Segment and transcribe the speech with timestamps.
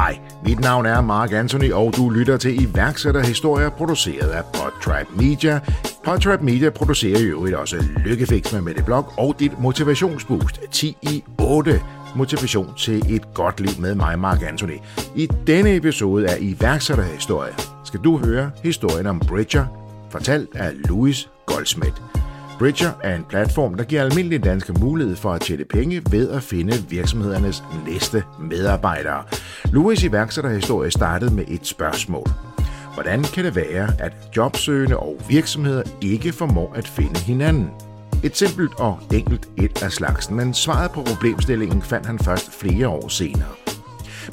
[0.00, 5.60] Hej, mit navn er Mark Anthony, og du lytter til iværksætterhistorier produceret af Podtribe Media.
[6.04, 11.80] Podtribe Media producerer jo også Lykkefix med Mette Blog og dit motivationsboost 10 i 8
[12.16, 14.78] motivation til et godt liv med mig, Mark Anthony.
[15.16, 17.52] I denne episode af iværksætterhistorie
[17.84, 19.66] skal du høre historien om Bridger,
[20.10, 22.02] fortalt af Louis Goldsmith.
[22.60, 26.42] Bridger er en platform, der giver almindelige danske mulighed for at tjene penge ved at
[26.42, 29.24] finde virksomhedernes næste medarbejdere.
[29.64, 32.26] Louis iværksætterhistorie startede med et spørgsmål.
[32.94, 37.70] Hvordan kan det være, at jobsøgende og virksomheder ikke formår at finde hinanden?
[38.24, 42.88] Et simpelt og enkelt et af slagsen, men svaret på problemstillingen fandt han først flere
[42.88, 43.54] år senere.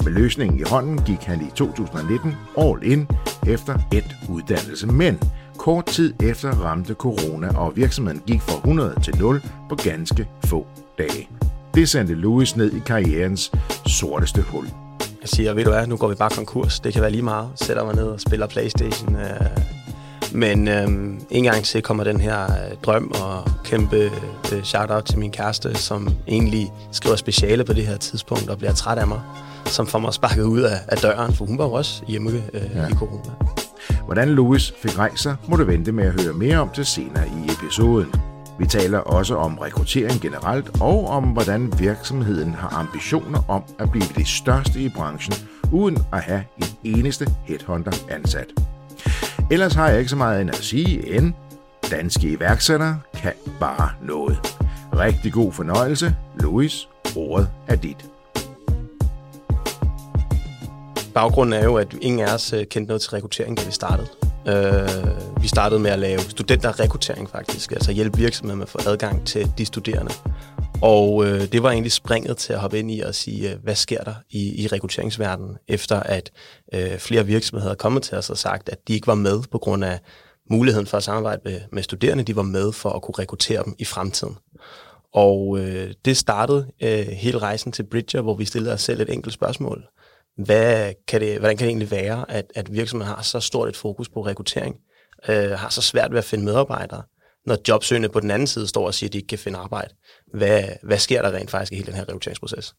[0.04, 3.08] Med løsningen i hånden gik han i 2019 all in
[3.46, 5.18] efter endt uddannelse, men
[5.68, 10.66] Kort tid efter ramte corona, og virksomheden gik fra 100 til 0 på ganske få
[10.98, 11.28] dage.
[11.74, 13.52] Det sendte Louis ned i karrierens
[13.86, 14.64] sorteste hul.
[15.00, 16.80] Jeg siger, ved du hvad, nu går vi bare konkurs.
[16.80, 17.48] Det kan være lige meget.
[17.54, 19.16] Sætter mig ned og spiller Playstation.
[19.16, 19.40] Øh.
[20.32, 20.88] Men øh,
[21.30, 24.10] en gang til kommer den her øh, drøm og kæmpe
[24.52, 28.72] øh, shout-out til min kæreste, som egentlig skriver speciale på det her tidspunkt og bliver
[28.72, 29.20] træt af mig,
[29.64, 32.62] som får mig sparket ud af, af døren, for hun var jo også hjemme øh,
[32.74, 32.86] ja.
[32.86, 33.30] i corona.
[34.04, 37.26] Hvordan Louis fik rejst sig, må du vente med at høre mere om til senere
[37.28, 38.14] i episoden.
[38.58, 44.04] Vi taler også om rekruttering generelt og om, hvordan virksomheden har ambitioner om at blive
[44.16, 48.46] det største i branchen, uden at have en eneste headhunter ansat.
[49.50, 51.32] Ellers har jeg ikke så meget end at sige, end
[51.90, 54.38] danske iværksættere kan bare noget.
[54.96, 56.16] Rigtig god fornøjelse.
[56.40, 58.17] Louis, ordet er dit.
[61.14, 64.08] Baggrunden er jo, at ingen af os øh, kendte noget til rekruttering, da vi startede.
[64.46, 69.26] Uh, vi startede med at lave studenterrekruttering faktisk, altså hjælpe virksomheder med at få adgang
[69.26, 70.12] til de studerende.
[70.82, 73.74] Og uh, det var egentlig springet til at hoppe ind i og sige, uh, hvad
[73.74, 76.30] sker der i, i rekrutteringsverdenen, efter at
[76.76, 79.58] uh, flere virksomheder er kommet til os og sagt, at de ikke var med på
[79.58, 80.00] grund af
[80.50, 83.74] muligheden for at samarbejde med, med studerende, de var med for at kunne rekruttere dem
[83.78, 84.36] i fremtiden.
[85.14, 85.60] Og uh,
[86.04, 89.84] det startede uh, hele rejsen til Bridger, hvor vi stillede os selv et enkelt spørgsmål
[90.44, 93.76] hvad kan det, hvordan kan det egentlig være, at, at virksomheden har så stort et
[93.76, 94.76] fokus på rekruttering,
[95.28, 97.02] øh, har så svært ved at finde medarbejdere,
[97.46, 99.94] når jobsøgende på den anden side står og siger, at de ikke kan finde arbejde.
[100.34, 102.74] Hvad, hvad sker der rent faktisk i hele den her rekrutteringsproces?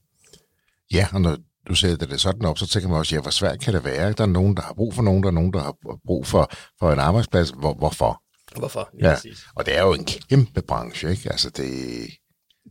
[0.94, 1.38] Ja, og når
[1.70, 4.14] du sætter det sådan op, så tænker man også, ja, hvor svært kan det være?
[4.14, 6.52] Der er nogen, der har brug for nogen, der er nogen, der har brug for,
[6.80, 7.50] for en arbejdsplads.
[7.50, 8.22] Hvor, hvorfor?
[8.58, 8.90] Hvorfor?
[9.00, 9.16] Ja, ja.
[9.56, 11.32] og det er jo en kæmpe branche, ikke?
[11.32, 11.72] Altså, det,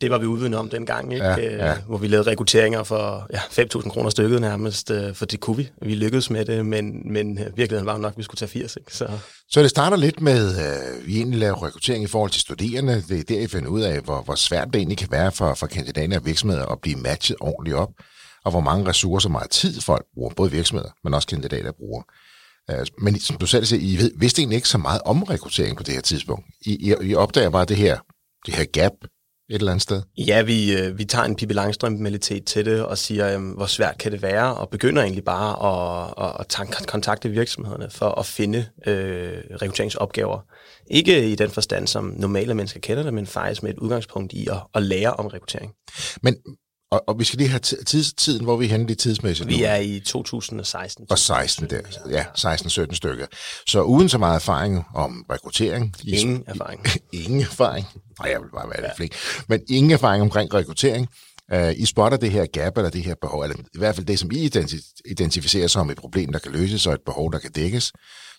[0.00, 1.26] det var vi uvidende om dengang, ikke?
[1.26, 1.70] Ja, ja.
[1.70, 5.56] Øh, hvor vi lavede rekrutteringer for ja, 5.000 kroner stykket nærmest, øh, for det kunne
[5.56, 5.70] vi.
[5.82, 8.76] Vi lykkedes med det, men, men øh, virkeligheden var nok, at vi skulle tage 80.
[8.76, 8.96] Ikke?
[8.96, 9.08] Så.
[9.50, 13.02] Så det starter lidt med, at vi egentlig laver rekruttering i forhold til studerende.
[13.08, 15.54] Det er der, I finder ud af, hvor, hvor svært det egentlig kan være for,
[15.54, 17.90] for kandidater og virksomheder at blive matchet ordentligt op,
[18.44, 22.02] og hvor mange ressourcer, meget tid folk bruger, både virksomheder, men også kandidater bruger.
[22.98, 25.82] Men som du selv siger, I ved, vidste egentlig ikke så meget om rekruttering på
[25.82, 26.46] det her tidspunkt.
[26.66, 27.98] I, I, I opdager bare det her,
[28.46, 28.92] det her gap,
[29.50, 30.02] et eller andet sted?
[30.18, 33.98] Ja, vi, øh, vi tager en Pippi Langstrøm-mentalitet til det og siger, øh, hvor svært
[33.98, 38.66] kan det være, og begynder egentlig bare at, at, at kontakte virksomhederne for at finde
[38.86, 40.40] øh, rekrutteringsopgaver.
[40.90, 44.48] Ikke i den forstand, som normale mennesker kender det, men faktisk med et udgangspunkt i
[44.50, 45.72] at, at lære om rekruttering.
[46.22, 46.36] Men
[46.90, 49.48] og, og vi skal lige have tids, tiden, hvor vi er henne i tidsmæssigt.
[49.48, 51.06] Vi er i 2016.
[51.10, 53.26] Og 16 der, ja, 16-17 stykker.
[53.66, 55.94] Så uden så meget erfaring om rekruttering.
[56.04, 56.86] Ingen erfaring.
[57.12, 57.86] ingen erfaring.
[58.20, 59.12] Nej, jeg vil bare være lidt flink.
[59.48, 61.08] Men ingen erfaring omkring rekruttering.
[61.54, 64.18] Uh, I spotter det her gap, eller det her behov, eller i hvert fald det,
[64.18, 64.50] som I
[65.06, 67.92] identificerer som et problem, der kan løses, og et behov, der kan dækkes.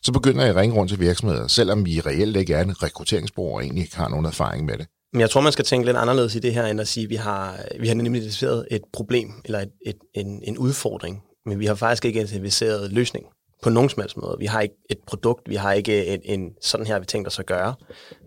[0.03, 3.55] Så begynder jeg at ringe rundt til virksomheder, selvom vi reelt ikke er en rekrutteringsbrug
[3.55, 4.87] og egentlig ikke har nogen erfaring med det.
[5.13, 7.09] Men jeg tror, man skal tænke lidt anderledes i det her, end at sige, at
[7.09, 11.59] vi har, vi har nemlig identificeret et problem, eller et, et, en, en udfordring, men
[11.59, 13.25] vi har faktisk ikke identificeret løsning
[13.63, 14.35] på nogen som helst måde.
[14.39, 17.39] Vi har ikke et produkt, vi har ikke en, en sådan her, vi tænkt os
[17.39, 17.75] at gøre.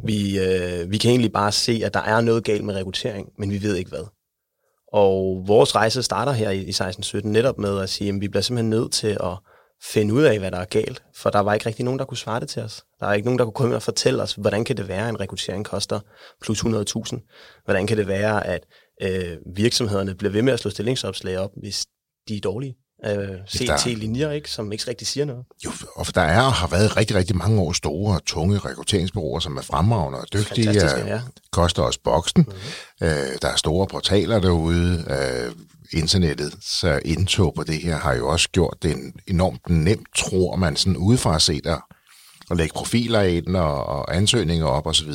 [0.04, 3.50] Vi, øh, vi kan egentlig bare se, at der er noget galt med rekruttering, men
[3.50, 4.04] vi ved ikke hvad.
[4.92, 8.42] Og vores rejse starter her i, i 16-17 netop med at sige, at vi bliver
[8.42, 9.38] simpelthen nødt til at
[9.84, 12.18] finde ud af, hvad der er galt, for der var ikke rigtig nogen, der kunne
[12.18, 12.84] svare det til os.
[13.00, 15.08] Der er ikke nogen, der kunne komme og fortælle os, hvordan kan det være, at
[15.08, 16.00] en rekruttering koster
[16.42, 17.62] plus 100.000?
[17.64, 18.60] Hvordan kan det være, at
[19.02, 21.86] øh, virksomhederne bliver ved med at slå stillingsopslag op, hvis
[22.28, 22.76] de er dårlige?
[23.06, 25.44] Øh, CT-linjer, ikke, som ikke rigtig siger noget.
[25.64, 29.40] Jo, og der er og har været rigtig, rigtig mange år store og tunge rekrutteringsbureauer,
[29.40, 30.72] som er fremragende og dygtige.
[31.06, 31.20] Ja.
[31.52, 32.44] Koster os boksen.
[32.48, 33.06] Mm-hmm.
[33.06, 35.04] Øh, der er store portaler derude.
[35.10, 35.52] Øh,
[35.94, 40.76] internettets indtog på det her har jo også gjort det en enormt nemt, tror man,
[40.76, 41.82] sådan udefra set at,
[42.50, 45.12] at lægge profiler i den og, og ansøgninger op osv.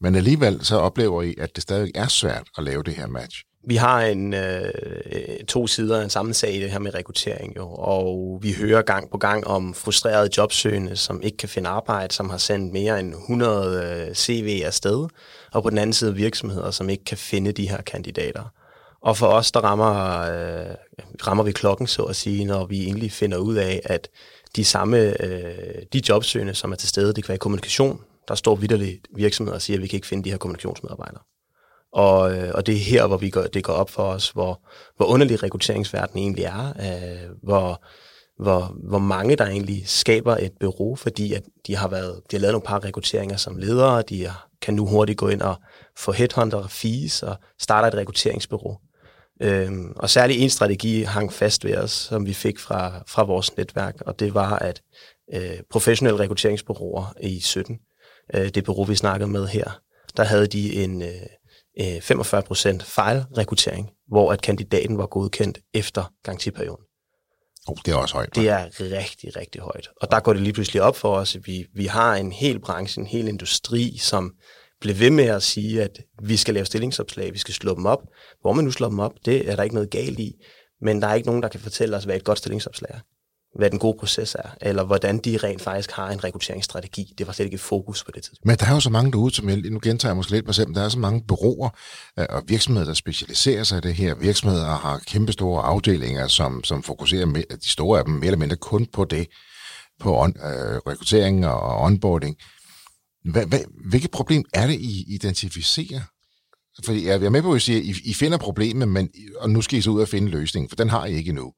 [0.00, 3.44] Men alligevel så oplever I, at det stadig er svært at lave det her match.
[3.64, 4.70] vi har en øh,
[5.48, 8.82] to sider af en samme sag i det her med rekruttering, jo, og vi hører
[8.82, 13.00] gang på gang om frustrerede jobsøgende, som ikke kan finde arbejde, som har sendt mere
[13.00, 15.08] end 100 øh, CV afsted,
[15.52, 18.52] og på den anden side virksomheder, som ikke kan finde de her kandidater.
[19.02, 20.74] Og for os, der rammer, øh,
[21.26, 24.08] rammer vi klokken, så at sige, når vi egentlig finder ud af, at
[24.56, 28.54] de samme, øh, de jobsøgende, som er til stede, det kan være kommunikation, der står
[28.54, 31.22] vidderligt virksomheder og siger, at vi kan ikke finde de her kommunikationsmedarbejdere.
[31.92, 34.60] Og, øh, og det er her, hvor vi går, det går op for os, hvor,
[34.96, 37.84] hvor underlig rekrutteringsverdenen egentlig er, øh, hvor,
[38.42, 42.40] hvor, hvor mange der egentlig skaber et bureau, fordi at de har, været, de har
[42.40, 44.30] lavet nogle par rekrutteringer som ledere, de
[44.62, 45.56] kan nu hurtigt gå ind og
[45.96, 48.76] få headhunter og fees og starter et rekrutteringsbureau.
[49.42, 53.56] Øhm, og særlig en strategi hang fast ved os, som vi fik fra, fra vores
[53.56, 54.82] netværk, og det var, at
[55.34, 57.78] øh, professionelle rekrutteringsbureauer i 17,
[58.34, 59.80] øh, det bureau, vi snakkede med her,
[60.16, 61.08] der havde de en øh,
[61.78, 66.84] 45% øh, fejlrekruttering, hvor at kandidaten var godkendt efter garantiperioden.
[67.68, 68.34] Oh, det er også højt.
[68.34, 69.88] Det er rigtig, rigtig højt.
[70.00, 72.60] Og der går det lige pludselig op for os, at vi, vi har en hel
[72.60, 74.34] branche, en hel industri, som
[74.82, 78.02] blev ved med at sige, at vi skal lave stillingsopslag, vi skal slå dem op.
[78.40, 80.32] Hvor man nu slår dem op, det er der ikke noget galt i.
[80.80, 82.98] Men der er ikke nogen, der kan fortælle os, hvad et godt stillingsopslag er.
[83.58, 87.14] Hvad den gode proces er, eller hvordan de rent faktisk har en rekrutteringsstrategi.
[87.18, 88.46] Det var slet ikke et fokus på det tidspunkt.
[88.46, 90.54] Men der er jo så mange derude, som jeg, nu gentager jeg måske lidt mig
[90.54, 91.70] selv, men der er så mange bureauer
[92.18, 94.14] øh, og virksomheder, der specialiserer sig i det her.
[94.14, 98.56] Virksomheder har kæmpestore afdelinger, som, som fokuserer med, de store af dem mere eller mindre
[98.56, 99.26] kun på det,
[100.00, 102.36] på on, øh, rekruttering og onboarding.
[103.24, 103.60] Hvad, hvad,
[103.90, 106.00] hvilket problem er det, I identificerer?
[106.84, 109.50] Fordi jeg er med på, at I siger, at I, I finder problemet, men, og
[109.50, 111.52] nu skal I så ud og finde løsningen, for den har I ikke endnu.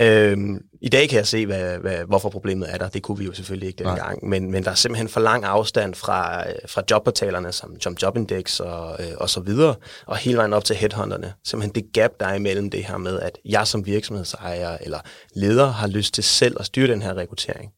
[0.00, 2.88] Øhm, I dag kan jeg se, hvad, hvad, hvorfor problemet er der.
[2.88, 4.28] Det kunne vi jo selvfølgelig ikke dengang.
[4.28, 8.60] Men, men der er simpelthen for lang afstand fra, fra jobportalerne som Jump Job Index
[8.60, 9.74] og, øh, og så videre,
[10.06, 11.34] og hele vejen op til headhunterne.
[11.44, 14.98] Simpelthen det gap, der er imellem det her med, at jeg som virksomhedsejer eller
[15.36, 17.70] leder har lyst til selv at styre den her rekruttering.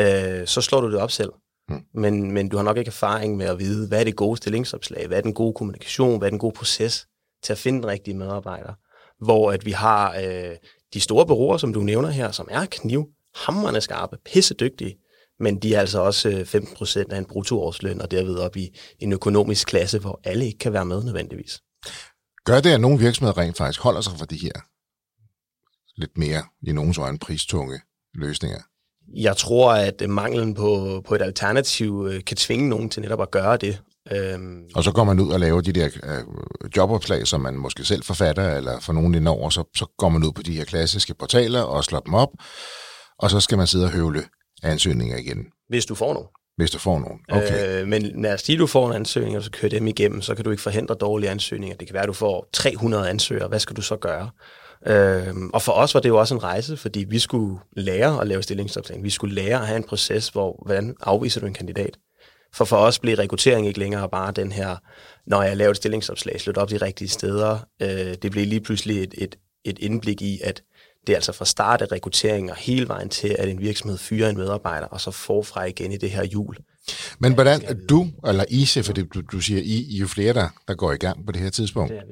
[0.00, 1.30] Øh, så slår du det op selv.
[1.68, 1.80] Mm.
[1.94, 5.06] Men, men du har nok ikke erfaring med at vide, hvad er det gode stillingsopslag,
[5.06, 7.06] hvad er den gode kommunikation, hvad er den gode proces
[7.42, 8.72] til at finde den rigtige medarbejder.
[9.24, 10.56] Hvor at vi har øh,
[10.94, 14.96] de store bureauer, som du nævner her, som er kniv, hammerne skarpe, pissedygtige,
[15.40, 18.78] men de er altså også 15 øh, procent af en bruttoårsløn, og derved op i
[18.98, 21.62] en økonomisk klasse, hvor alle ikke kan være med nødvendigvis.
[22.44, 24.52] Gør det, at nogle virksomheder rent faktisk holder sig for de her
[26.00, 27.80] lidt mere i nogens øjne pristunge
[28.14, 28.62] løsninger?
[29.14, 33.30] Jeg tror, at manglen på, på et alternativ øh, kan tvinge nogen til netop at
[33.30, 33.80] gøre det.
[34.12, 34.64] Øhm.
[34.74, 36.24] Og så går man ud og laver de der øh,
[36.76, 40.32] jobopslag, som man måske selv forfatter, eller for nogen indover, så, så går man ud
[40.32, 42.30] på de her klassiske portaler og slår dem op,
[43.18, 44.22] og så skal man sidde og høvle
[44.62, 45.46] ansøgninger igen.
[45.68, 46.28] Hvis du får nogen.
[46.56, 47.80] Hvis du får nogen, okay.
[47.80, 50.44] Øh, men når sige, du får en ansøgning, og så kører dem igennem, så kan
[50.44, 51.76] du ikke forhindre dårlige ansøgninger.
[51.76, 53.48] Det kan være, at du får 300 ansøgere.
[53.48, 54.30] Hvad skal du så gøre?
[54.86, 58.26] Øh, og for os var det jo også en rejse, fordi vi skulle lære at
[58.26, 59.02] lave stillingsopslag.
[59.02, 61.98] Vi skulle lære at have en proces, hvor hvordan afviser du en kandidat?
[62.54, 64.76] For for os blev rekruttering ikke længere bare den her,
[65.26, 67.58] når jeg laver et stillingsopslag, slut op de rigtige steder.
[67.82, 70.62] Øh, det blev lige pludselig et, et, et indblik i, at
[71.06, 74.28] det er altså fra start af rekruttering og hele vejen til, at en virksomhed fyrer
[74.28, 76.56] en medarbejder, og så forfra igen i det her hjul.
[77.18, 80.34] Men hvordan du, eller I, for det, du, du siger I, I er jo flere,
[80.34, 82.02] der, der går i gang på det her tidspunkt, det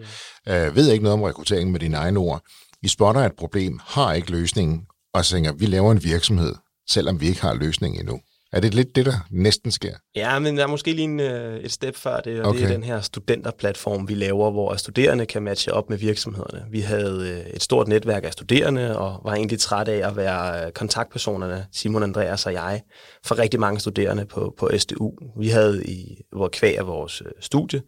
[0.46, 0.66] det.
[0.68, 2.42] Øh, ved ikke noget om rekruttering med dine egne ord.
[2.82, 4.82] I spotter et problem, har ikke løsningen,
[5.14, 6.54] og tænker, vi laver en virksomhed,
[6.90, 8.20] selvom vi ikke har løsningen endnu.
[8.52, 9.94] Er det lidt det, der næsten sker?
[10.16, 12.58] Ja, men der er måske lige en, øh, et step før det, og okay.
[12.58, 16.64] det er den her studenterplatform, vi laver, hvor studerende kan matche op med virksomhederne.
[16.70, 20.66] Vi havde øh, et stort netværk af studerende, og var egentlig træt af at være
[20.66, 22.82] øh, kontaktpersonerne, Simon Andreas og jeg,
[23.24, 25.12] for rigtig mange studerende på, på SDU.
[25.38, 27.82] Vi havde i hvor kvæg af vores studie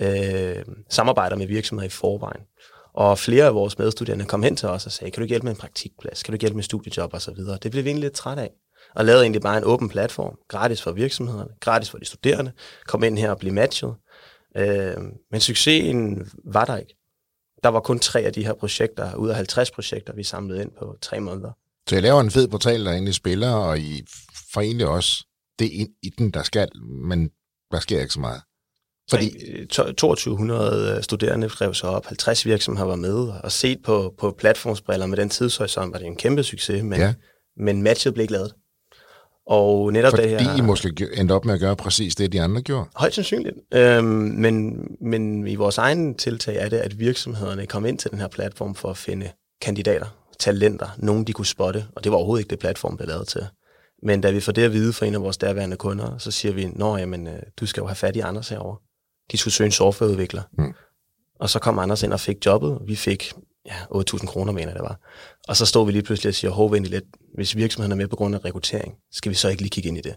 [0.00, 2.42] øh, samarbejder med virksomheder i forvejen.
[2.94, 5.52] Og flere af vores medstuderende kom hen til os og sagde, kan du hjælpe med
[5.52, 6.22] en praktikplads?
[6.22, 7.36] Kan du hjælpe med studiejob osv.?
[7.62, 8.50] Det blev vi egentlig lidt træt af
[8.94, 12.52] og lavede egentlig bare en åben platform, gratis for virksomhederne, gratis for de studerende,
[12.86, 13.94] kom ind her og blive matchet.
[14.56, 14.96] Øh,
[15.30, 16.96] men succesen var der ikke.
[17.62, 20.70] Der var kun tre af de her projekter, ud af 50 projekter, vi samlede ind
[20.78, 21.50] på tre måneder.
[21.88, 24.02] Så jeg laver en fed portal, der egentlig spiller, og I
[24.52, 25.26] får egentlig også
[25.58, 26.68] det ind i den, der skal,
[27.08, 27.30] men
[27.70, 28.42] der sker ikke så meget.
[29.10, 29.30] Fordi
[29.66, 35.06] 2200 øh, studerende skrev sig op, 50 virksomheder var med, og set på, på platformsbriller
[35.06, 37.14] med den tidshorisont, var det en kæmpe succes, men, ja.
[37.56, 38.54] men matchet blev ikke lavet.
[39.46, 40.56] Og netop Fordi det her...
[40.56, 42.88] I måske endte op med at gøre præcis det, de andre gjorde?
[42.96, 43.56] Højst sandsynligt.
[43.74, 48.18] Øhm, men, men i vores egen tiltag er det, at virksomhederne kom ind til den
[48.18, 49.30] her platform for at finde
[49.60, 50.06] kandidater,
[50.38, 53.46] talenter, nogen de kunne spotte, og det var overhovedet ikke det platform, der lavet til.
[54.02, 56.54] Men da vi får det at vide fra en af vores derværende kunder, så siger
[56.54, 58.76] vi, nå jamen, øh, du skal jo have fat i andre herovre.
[59.32, 60.42] De skulle søge en softwareudvikler.
[60.58, 60.74] Mm.
[61.40, 62.78] Og så kom Anders ind og fik jobbet.
[62.86, 63.32] Vi fik
[63.66, 65.00] ja, 8.000 kroner, mener det var.
[65.48, 67.04] Og så står vi lige pludselig og siger, hov, lidt,
[67.34, 69.98] hvis virksomheden er med på grund af rekruttering, skal vi så ikke lige kigge ind
[69.98, 70.16] i det?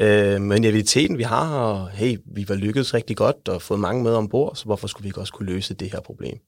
[0.00, 4.02] Øh, men naiviteten, vi har, og hey, vi var lykkedes rigtig godt og fået mange
[4.02, 6.38] med ombord, så hvorfor skulle vi ikke også kunne løse det her problem?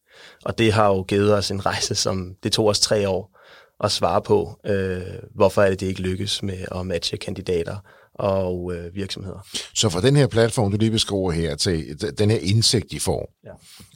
[0.44, 3.38] Og det har jo givet os en rejse, som det tog os tre år
[3.84, 5.00] at svare på, øh,
[5.34, 7.76] hvorfor er det, det ikke lykkes med at matche kandidater
[8.18, 9.46] og øh, virksomheder.
[9.74, 13.32] Så for den her platform, du lige beskriver her, til den her indsigt, I får,
[13.44, 13.50] ja.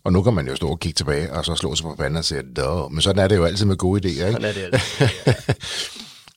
[0.05, 2.17] og nu kan man jo stå og kigge tilbage, og så slå sig på panden
[2.17, 2.89] og sige, Då.
[2.89, 4.33] men sådan er det jo altid med gode idéer, ikke?
[4.33, 5.07] Sådan er det altid.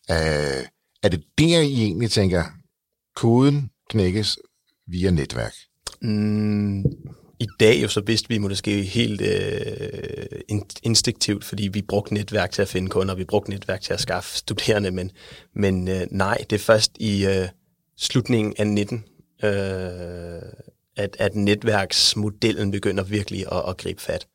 [0.09, 0.59] Ja.
[0.59, 0.65] uh,
[1.03, 2.43] er det der, I egentlig tænker,
[3.15, 4.37] koden knækkes
[4.87, 5.53] via netværk?
[6.01, 6.79] Mm,
[7.39, 12.61] I dag jo så vidste vi måske helt øh, instinktivt, fordi vi brugte netværk til
[12.61, 15.11] at finde kunder, vi brugte netværk til at skaffe studerende, men,
[15.55, 17.47] men øh, nej, det er først i øh,
[17.97, 19.05] slutningen af 19,
[19.43, 19.51] øh,
[20.95, 24.27] at, at netværksmodellen begynder virkelig at, at gribe fat.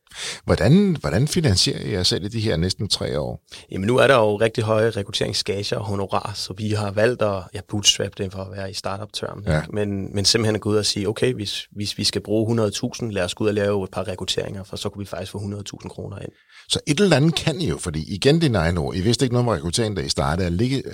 [0.44, 3.42] Hvordan, hvordan finansierer I jer selv i de her næsten tre år?
[3.70, 7.42] Jamen nu er der jo rigtig høje rekrutteringsgager og honorar, så vi har valgt at
[7.54, 9.44] ja, bootstrap det for at være i startup-term.
[9.46, 9.62] Ja.
[9.72, 13.10] Men, men simpelthen at gå ud og sige, okay, hvis, hvis vi skal bruge 100.000,
[13.10, 15.38] lad os gå ud og lave et par rekrutteringer, for så kunne vi faktisk få
[15.38, 16.32] 100.000 kroner ind.
[16.68, 19.34] Så et eller andet kan I jo, fordi igen din egen ord, I vidste ikke
[19.34, 20.46] noget om rekruttering, da I startede,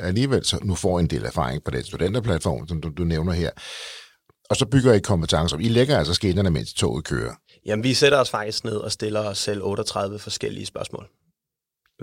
[0.02, 3.32] alligevel så nu får I en del erfaring på den studenterplatform, som du, du nævner
[3.32, 3.50] her.
[4.50, 5.58] Og så bygger I kompetencer.
[5.58, 7.32] I lægger altså skinnerne, mens toget kører.
[7.66, 11.08] Jamen, vi sætter os faktisk ned og stiller os selv 38 forskellige spørgsmål.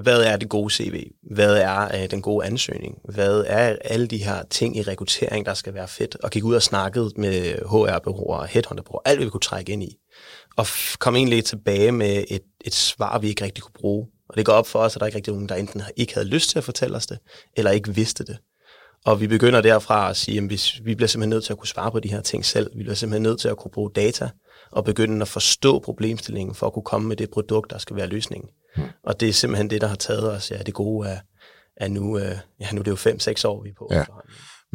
[0.01, 1.11] Hvad er det gode CV?
[1.31, 2.97] Hvad er øh, den gode ansøgning?
[3.13, 6.17] Hvad er alle de her ting i rekruttering, der skal være fedt?
[6.23, 9.97] Og gik ud og snakkede med HR-bureauer og headhunter alt vi kunne trække ind i.
[10.57, 10.67] Og
[10.99, 14.07] kom egentlig tilbage med et, et svar, vi ikke rigtig kunne bruge.
[14.29, 16.27] Og det går op for os, at der ikke rigtig nogen, der enten ikke havde
[16.27, 17.19] lyst til at fortælle os det,
[17.57, 18.37] eller ikke vidste det.
[19.05, 20.43] Og vi begynder derfra at sige, at
[20.83, 22.71] vi bliver simpelthen nødt til at kunne svare på de her ting selv.
[22.75, 24.29] Vi bliver simpelthen nødt til at kunne bruge data
[24.73, 28.07] og begynde at forstå problemstillingen for at kunne komme med det produkt, der skal være
[28.07, 28.49] løsningen.
[28.75, 28.85] Hmm.
[29.03, 30.51] Og det er simpelthen det, der har taget os.
[30.51, 31.17] Ja, det gode er,
[31.77, 33.87] er nu, øh, ja, nu er det jo 5-6 år, vi er på.
[33.91, 34.03] Ja.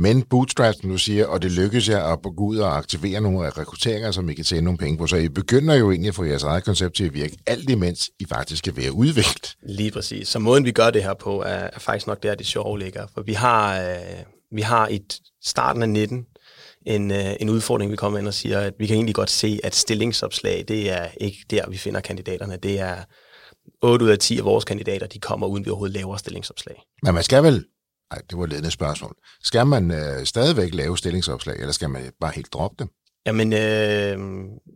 [0.01, 3.51] Men bootstrap, som du siger, og det lykkes jer at gå ud og aktivere nogle
[3.51, 5.07] rekrutteringer, som I kan tjene nogle penge på.
[5.07, 8.11] Så I begynder jo egentlig at få jeres eget koncept til at virke, alt imens
[8.21, 9.57] I faktisk skal være udviklet.
[9.63, 10.29] Lige præcis.
[10.29, 13.07] Så måden, vi gør det her på, er, er faktisk nok der, det sjove ligger.
[13.15, 13.97] For vi har, øh,
[14.53, 15.01] vi har i
[15.45, 16.27] starten af 19
[16.89, 19.61] en, øh, en udfordring, vi kommer ind og siger, at vi kan egentlig godt se,
[19.65, 22.57] at stillingsopslag, det er ikke der, vi finder kandidaterne.
[22.57, 22.97] Det er
[23.83, 26.83] 8 ud af 10 af vores kandidater, de kommer uden vi overhovedet laver stillingsopslag.
[27.03, 27.65] Men man skal vel,
[28.13, 29.15] nej, det var et ledende spørgsmål,
[29.45, 32.89] skal man øh, stadigvæk lave stillingsopslag, eller skal man bare helt droppe dem?
[33.27, 34.19] Jamen, øh,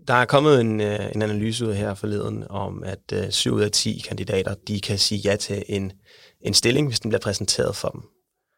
[0.08, 3.62] der er kommet en, øh, en analyse ud her forleden om, at øh, 7 ud
[3.62, 5.92] af 10 kandidater, de kan sige ja til en,
[6.40, 8.00] en stilling, hvis den bliver præsenteret for dem.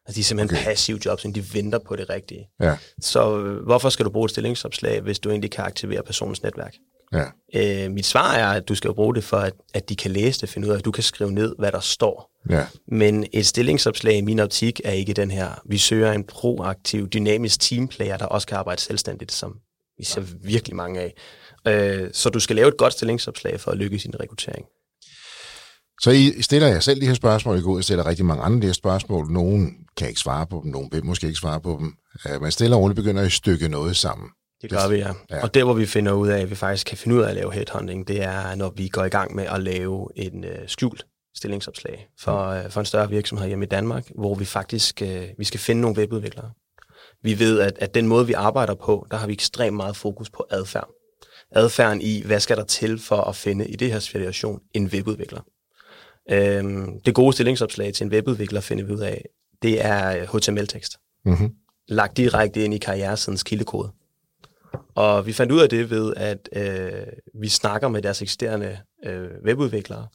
[0.07, 0.65] Altså, de er simpelthen okay.
[0.65, 2.49] passive jobs, de venter på det rigtige.
[2.61, 2.77] Ja.
[3.01, 6.75] Så øh, hvorfor skal du bruge et stillingsopslag, hvis du egentlig kan aktivere personens netværk?
[7.13, 7.25] Ja.
[7.55, 10.41] Øh, mit svar er, at du skal bruge det for, at, at de kan læse
[10.41, 12.31] det, finde ud af, at du kan skrive ned, hvad der står.
[12.51, 12.67] Ja.
[12.89, 15.63] Men et stillingsopslag i min optik er ikke den her.
[15.65, 19.57] Vi søger en proaktiv, dynamisk teamplayer, der også kan arbejde selvstændigt, som
[19.99, 21.15] vi ser virkelig mange af.
[21.69, 24.67] Øh, så du skal lave et godt stillingsopslag for at lykkes i din rekruttering.
[26.01, 28.43] Så I stiller jer selv de her spørgsmål, I går ud og stiller rigtig mange
[28.43, 29.31] andre de her spørgsmål.
[29.31, 31.95] Nogen kan ikke svare på dem, nogen vil måske ikke svare på dem.
[32.41, 34.29] Man stiller og roligt begynder at stykke noget sammen.
[34.63, 35.13] Det gør vi, ja.
[35.31, 35.43] ja.
[35.43, 37.35] Og der, hvor vi finder ud af, at vi faktisk kan finde ud af at
[37.35, 41.07] lave headhunting, det er, når vi går i gang med at lave en øh, skjult
[41.37, 42.57] stillingsopslag for, mm.
[42.57, 45.81] øh, for en større virksomhed hjemme i Danmark, hvor vi faktisk øh, vi skal finde
[45.81, 46.51] nogle webudviklere.
[47.23, 50.31] Vi ved, at, at den måde, vi arbejder på, der har vi ekstremt meget fokus
[50.31, 50.89] på adfærd.
[51.53, 55.41] Adfærden i, hvad skal der til for at finde i det her situation en webudvikler.
[56.31, 59.25] Øhm, det gode stillingsopslag til en webudvikler finder vi ud af,
[59.63, 60.99] det er HTML-tekst.
[61.25, 61.55] Mm-hmm.
[61.89, 63.93] Lagt direkte ind i karrieresidens kildekode.
[64.95, 67.07] Og vi fandt ud af det ved, at øh,
[67.41, 70.09] vi snakker med deres eksisterende øh, webudviklere,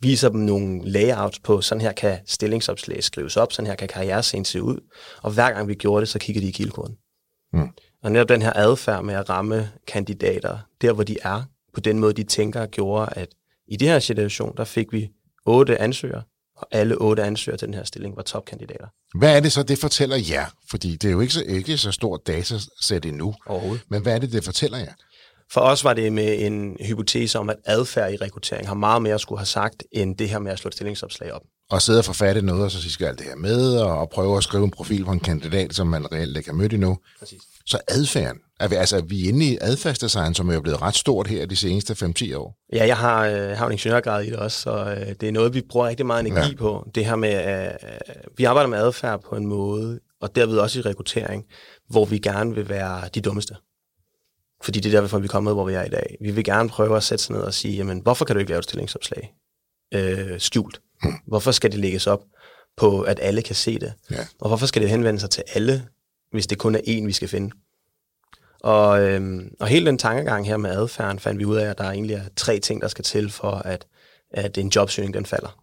[0.00, 4.44] viser dem nogle layouts på, sådan her kan stillingsopslag skrives op, sådan her kan karrierescenen
[4.44, 4.78] se ud.
[5.22, 6.96] Og hver gang vi gjorde det, så kiggede de i kildekoden.
[7.52, 7.68] Mm.
[8.02, 11.42] Og netop den her adfærd med at ramme kandidater, der hvor de er,
[11.74, 13.28] på den måde de tænker, gjorde, at
[13.68, 15.10] i det her situation, der fik vi
[15.46, 16.22] otte ansøgere,
[16.56, 18.86] og alle otte ansøgere til den her stilling var topkandidater.
[19.18, 20.46] Hvad er det så, det fortæller jer?
[20.70, 23.34] Fordi det er jo ikke så, ikke så stort datasæt endnu.
[23.46, 23.84] Overhovedet.
[23.88, 24.92] Men hvad er det, det fortæller jer?
[25.52, 29.14] For os var det med en hypotese om, at adfærd i rekruttering har meget mere
[29.14, 31.42] at skulle have sagt, end det her med at slå et stillingsopslag op.
[31.70, 34.44] Og sidde og forfatte noget, og så skal alt det her med, og prøve at
[34.44, 36.98] skrive en profil på en kandidat, som man reelt ikke har mødt endnu.
[37.18, 37.42] Præcis.
[37.66, 41.46] Så adfærden, er altså, vi er inde i adfærdsdesign, som er blevet ret stort her
[41.46, 42.58] de seneste 5-10 år.
[42.72, 45.54] Ja, jeg har, øh, har en ingeniørgrad i det også, så øh, det er noget,
[45.54, 46.56] vi bruger rigtig meget energi ja.
[46.56, 46.88] på.
[46.94, 47.90] Det her med, øh,
[48.36, 51.44] vi arbejder med adfærd på en måde, og derved også i rekruttering,
[51.88, 53.56] hvor vi gerne vil være de dummeste.
[54.62, 56.16] Fordi det er derfor, vi er kommet, hvor vi er i dag.
[56.20, 58.50] Vi vil gerne prøve at sætte sig ned og sige, jamen, hvorfor kan du ikke
[58.50, 59.34] lave et stillingsopslag
[59.94, 60.80] øh, skjult?
[61.02, 61.12] Hmm.
[61.26, 62.20] Hvorfor skal det lægges op
[62.76, 63.92] på, at alle kan se det?
[64.10, 64.26] Ja.
[64.40, 65.88] Og hvorfor skal det henvende sig til alle,
[66.34, 67.50] hvis det kun er én, vi skal finde?
[68.60, 71.84] Og, øhm, og hele den tankegang her med adfærden fandt vi ud af, at der
[71.84, 73.86] egentlig er tre ting, der skal til for, at,
[74.30, 75.58] at en jobsøgning den falder.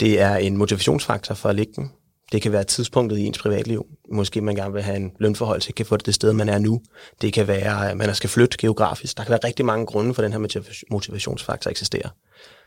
[0.00, 1.92] Det er en motivationsfaktor for at ligge den.
[2.32, 3.86] Det kan være tidspunktet i ens privatliv.
[4.12, 6.58] Måske man gerne vil have en lønforhold, så kan få det det sted, man er
[6.58, 6.82] nu.
[7.20, 9.16] Det kan være, at man skal flytte geografisk.
[9.16, 12.08] Der kan være rigtig mange grunde for, at den her motivationsfaktor eksisterer.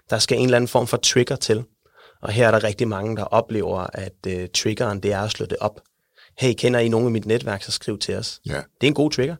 [0.10, 1.64] Der skal en eller anden form for trigger til.
[2.22, 5.46] Og her er der rigtig mange, der oplever, at øh, triggeren det er at slå
[5.46, 5.82] det op.
[6.38, 8.42] Hey, kender I nogen af mit netværk, så skriv til os.
[8.46, 8.56] Ja.
[8.56, 9.36] Det er en god trigger,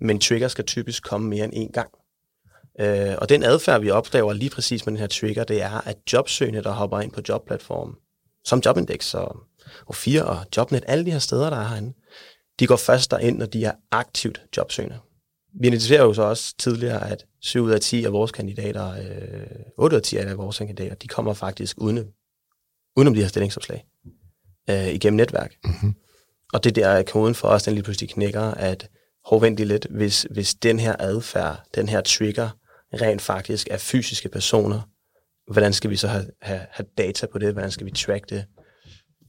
[0.00, 1.90] men trigger skal typisk komme mere end én gang.
[2.82, 5.96] Uh, og den adfærd, vi opdager lige præcis med den her trigger, det er, at
[6.12, 7.94] jobsøgende, der hopper ind på jobplatformen,
[8.44, 9.36] som Jobindex og,
[9.86, 11.94] og 4 og Jobnet, alle de her steder, der er herinde,
[12.58, 14.98] de går først derind, når de er aktivt jobsøgende.
[15.60, 19.46] Vi identificerer jo så også tidligere, at 7 ud af 10 af vores kandidater, øh,
[19.78, 22.08] 8 ud af 10 af vores kandidater, de kommer faktisk uden,
[22.96, 23.86] udenom de her stillingsopslag
[24.70, 25.54] øh, igennem netværk.
[25.64, 25.94] Mm-hmm.
[26.52, 28.88] Og det der er koden for os, den lige pludselig knækker, at
[29.24, 32.50] hårdvendigt lidt, hvis, hvis den her adfærd, den her trigger,
[32.94, 34.80] rent faktisk er fysiske personer,
[35.52, 37.52] hvordan skal vi så have, have, have data på det?
[37.52, 38.44] Hvordan skal vi track det?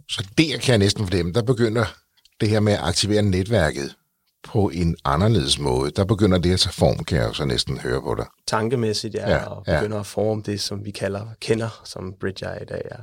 [0.10, 1.86] Så der kan jeg næsten fornemme, der begynder
[2.42, 3.96] det her med at aktivere netværket
[4.44, 5.92] på en anderledes måde.
[5.92, 8.26] Der begynder det at tage form, kan jeg jo så næsten høre på dig.
[8.48, 9.80] Tankemæssigt, ja, Ja, ja og ja.
[9.80, 12.98] begynder at forme det, som vi kalder, kender som Bridge er i dag, ja.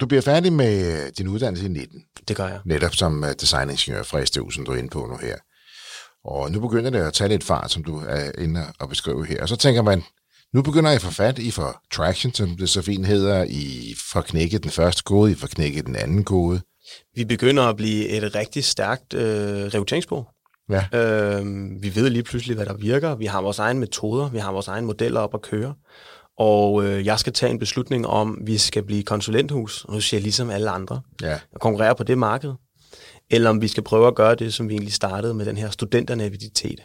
[0.00, 2.60] Du bliver færdig med din uddannelse i 19, Det gør jeg.
[2.64, 5.36] netop som øh, designingeniør fra SDU, som du er inde på nu her.
[6.24, 9.42] Og nu begynder det at tage lidt fart, som du er inde og beskrive her.
[9.42, 10.02] Og så tænker man,
[10.54, 13.94] nu begynder jeg at få fat i for traction, som det så fint hedder, i
[14.12, 16.60] for knække den første kode, i for knække den anden kode.
[17.14, 20.24] Vi begynder at blive et rigtig stærkt øh, rekrutteringsbureau.
[20.70, 20.84] Ja.
[20.92, 21.46] Øh,
[21.82, 23.14] vi ved lige pludselig, hvad der virker.
[23.14, 25.74] Vi har vores egne metoder, vi har vores egne modeller op at køre.
[26.38, 30.18] Og øh, jeg skal tage en beslutning om, vi skal blive konsulenthus, og nu siger
[30.18, 32.52] jeg ligesom alle andre, Ja, og konkurrere på det marked.
[33.30, 35.70] Eller om vi skal prøve at gøre det, som vi egentlig startede med den her
[35.70, 36.80] studenternaviditet.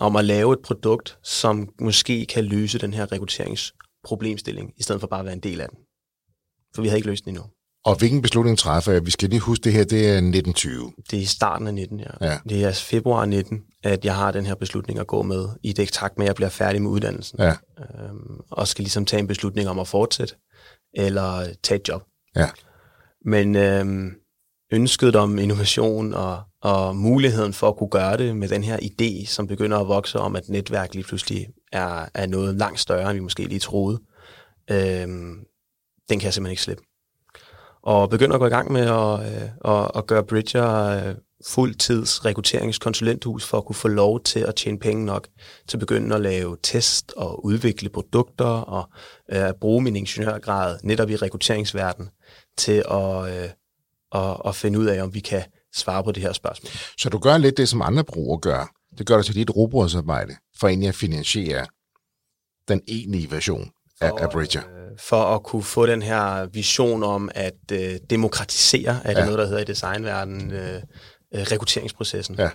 [0.00, 5.06] Om at lave et produkt, som måske kan løse den her rekrutteringsproblemstilling, i stedet for
[5.08, 5.78] bare at være en del af den.
[6.74, 7.44] For vi havde ikke løst den endnu.
[7.84, 9.06] og hvilken beslutning træffer jeg?
[9.06, 10.92] Vi skal lige huske, det her det er 1920.
[11.10, 12.26] Det er i starten af 19, ja.
[12.30, 12.38] Ja.
[12.48, 15.88] Det er februar 19, at jeg har den her beslutning at gå med, i det
[15.88, 17.38] takt med, at jeg bliver færdig med uddannelsen.
[17.38, 20.34] Ja, Øhm, og skal ligesom tage en beslutning om at fortsætte,
[20.94, 22.02] eller tage et job.
[22.36, 22.50] ja,
[23.24, 24.10] Men øhm,
[24.72, 29.26] ønsket om innovation og, og muligheden for at kunne gøre det med den her idé,
[29.26, 33.18] som begynder at vokse om, at netværk lige pludselig er, er noget langt større, end
[33.18, 34.00] vi måske lige troede,
[34.70, 35.44] øhm,
[36.08, 36.82] den kan jeg simpelthen ikke slippe.
[37.82, 41.14] Og begynder at gå i gang med at, øh, at, at gøre Bridger øh,
[41.46, 45.28] fuldtids rekrutteringskonsulenthus for at kunne få lov til at tjene penge nok
[45.68, 48.90] til at begynde at lave test og udvikle produkter og
[49.32, 52.10] øh, bruge min ingeniørgrad netop i rekrutteringsverdenen
[52.58, 53.50] til at, øh,
[54.14, 55.42] at, at finde ud af, om vi kan
[55.74, 56.70] svare på det her spørgsmål.
[56.98, 58.74] Så du gør lidt det, som andre brugere gør.
[58.98, 61.66] Det gør du til dit robotsarbejde, for egentlig at finansiere
[62.68, 63.70] den egentlige version
[64.00, 64.60] af, af Bridger.
[64.60, 69.24] Øh, For at kunne få den her vision om at øh, demokratisere, er det ja.
[69.24, 70.82] noget, der hedder i designverdenen, øh,
[71.34, 72.36] øh, rekrutteringsprocessen.
[72.38, 72.50] Ja.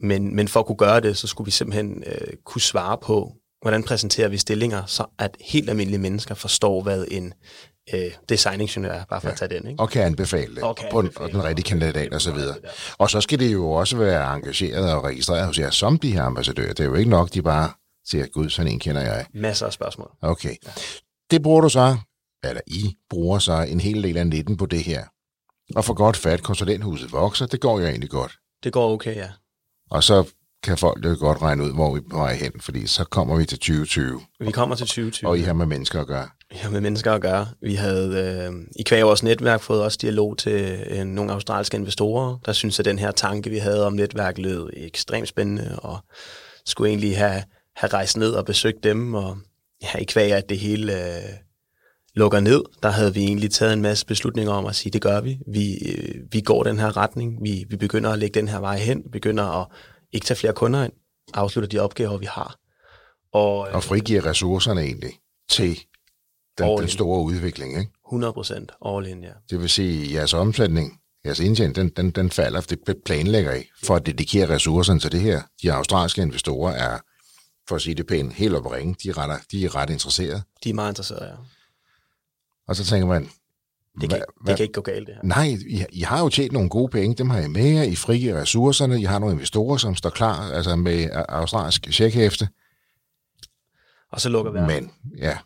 [0.00, 3.32] Men, men for at kunne gøre det, så skulle vi simpelthen øh, kunne svare på,
[3.62, 7.32] hvordan præsenterer vi stillinger, så at helt almindelige mennesker forstår, hvad en
[7.94, 9.32] øh, designingeniør er, bare for ja.
[9.32, 9.68] at tage den.
[9.70, 9.82] Ikke?
[9.82, 12.56] Og kan anbefale det, Og kan på den, anbefale den rigtige kandidat og så videre.
[12.98, 16.22] Og så skal det jo også være engageret og registreret hos jer som de her
[16.22, 16.68] ambassadører.
[16.72, 17.70] Det er jo ikke nok, de bare
[18.06, 19.26] siger, gud, sådan en kender jeg.
[19.34, 20.10] Masser af spørgsmål.
[20.22, 20.54] Okay.
[21.30, 21.96] Det bruger du så,
[22.44, 25.04] eller I bruger så en hel del af 19 på det her.
[25.76, 28.38] Og for godt fat, konsulenthuset vokser, det går jo egentlig godt.
[28.64, 29.28] Det går okay, ja.
[29.90, 30.24] Og så
[30.62, 33.36] kan folk jo godt regne ud, hvor vi er på vej hen, fordi så kommer
[33.36, 35.30] vi til 2020, Vi kommer til 2020.
[35.30, 36.28] og I har med mennesker at gøre.
[36.50, 37.46] Vi har med mennesker at gøre.
[37.62, 42.38] Vi havde øh, i kvæg vores netværk fået også dialog til øh, nogle australske investorer,
[42.46, 45.98] der synes at den her tanke, vi havde om netværk, lød ekstremt spændende, og
[46.66, 47.42] skulle egentlig have,
[47.76, 49.38] have rejst ned og besøgt dem, og
[49.82, 51.22] ja, i kvæg at det hele øh,
[52.18, 55.20] lukker ned, der havde vi egentlig taget en masse beslutninger om at sige, det gør
[55.20, 55.38] vi.
[55.46, 57.42] Vi, øh, vi går den her retning.
[57.42, 59.02] Vi, vi begynder at lægge den her vej hen.
[59.12, 59.66] Begynder at
[60.12, 60.92] ikke tage flere kunder ind.
[61.34, 62.56] Afslutter de opgaver, vi har.
[63.32, 65.12] Og, øh, Og frigiver ressourcerne egentlig
[65.50, 65.78] til
[66.58, 67.78] den, den store udvikling.
[67.78, 67.92] Ikke?
[68.08, 69.32] 100 procent all in, ja.
[69.50, 73.54] Det vil sige, at jeres omsætning, jeres indtjening, den, den, den falder, for det planlægger
[73.54, 75.42] I for at dedikere ressourcerne til det her.
[75.62, 76.98] De australske investorer er,
[77.68, 78.94] for at sige det pænt, helt op ringe.
[79.02, 80.42] De er ret, de er ret interesserede.
[80.64, 81.36] De er meget interesserede, ja.
[82.68, 83.28] Og så tænker man,
[84.00, 85.22] Det kan, hva, det kan ikke gå galt, det her.
[85.22, 87.94] Nej, I, I har jo tjent nogle gode penge, dem har I med jer, I
[87.94, 92.48] frigiver ressourcerne, I har nogle investorer, som står klar, altså med australsk checkhæfte.
[94.12, 95.38] Og så lukker vi Men, ja.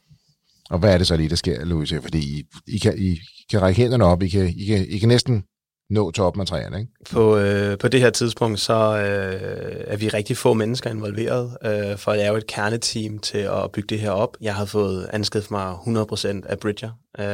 [0.71, 2.03] Og hvad er det så lige, der sker, Louise?
[2.03, 3.19] Fordi I, I, kan, I
[3.51, 5.45] kan række hænderne op, I kan, I kan, I kan næsten
[5.93, 6.93] nå toppen af træerne, ikke?
[7.11, 11.99] På, øh, på det her tidspunkt, så øh, er vi rigtig få mennesker involveret, øh,
[11.99, 14.37] for at lave et kerneteam til at bygge det her op.
[14.41, 17.25] Jeg har fået anskidt mig 100% af Bridger øh,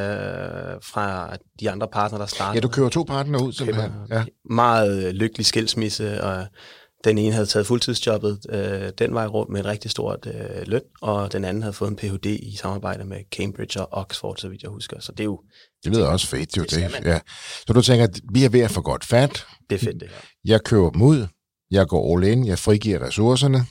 [0.83, 2.55] fra de andre partnere, der startede.
[2.55, 3.92] Ja, du kører to partnere ud, simpelthen.
[4.11, 4.25] Ja.
[4.51, 6.47] Meget lykkelig skilsmisse, og
[7.04, 10.82] den ene havde taget fuldtidsjobbet øh, den vej rundt med et rigtig stort øh, løn,
[11.00, 12.26] og den anden havde fået en Ph.D.
[12.26, 15.00] i samarbejde med Cambridge og Oxford, så vidt jeg husker.
[15.00, 15.40] Så det er jo...
[15.84, 16.70] Det lyder også fedt, jo det.
[16.70, 17.04] det.
[17.04, 17.20] Ja.
[17.66, 19.46] Så du tænker, at vi er ved at få godt fat.
[19.70, 20.16] Det er fedt, det her.
[20.44, 21.26] Jeg køber dem ud,
[21.70, 23.66] jeg går all in, jeg frigiver ressourcerne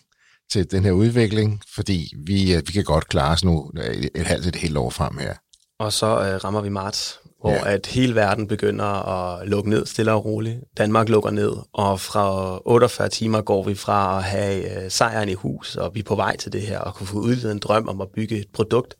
[0.52, 4.26] til den her udvikling, fordi vi, øh, vi kan godt klare os nu et, et
[4.26, 5.36] halvt et helt år frem her.
[5.80, 7.74] Og så øh, rammer vi marts, hvor ja.
[7.74, 10.60] at hele verden begynder at lukke ned stille og roligt.
[10.78, 15.34] Danmark lukker ned, og fra 48 timer går vi fra at have øh, sejren i
[15.34, 17.88] hus, og vi er på vej til det her, og kunne få udledet en drøm
[17.88, 18.96] om at bygge et produkt,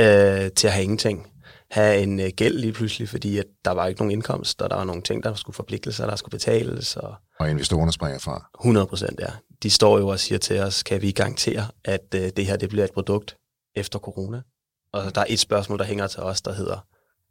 [0.00, 1.26] øh, til at have ingenting.
[1.70, 4.76] Have en øh, gæld lige pludselig, fordi at der var ikke nogen indkomst, og der
[4.76, 6.96] var nogle ting, der skulle forpligtelser, der skulle betales.
[6.96, 8.50] Og, og investorerne springer fra?
[8.60, 9.26] 100 procent, ja.
[9.62, 12.68] De står jo og siger til os, kan vi garantere, at øh, det her det
[12.68, 13.36] bliver et produkt
[13.76, 14.42] efter corona?
[14.92, 16.86] Og der er et spørgsmål, der hænger til os, der hedder,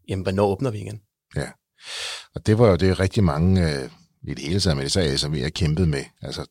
[0.08, 1.02] jamen, hvornår åbner vi igen?
[1.36, 1.48] Ja,
[2.36, 3.90] og det var jo det rigtig mange øh,
[4.24, 6.04] i det hele taget med det sag, som vi har kæmpet med.
[6.22, 6.46] Altså,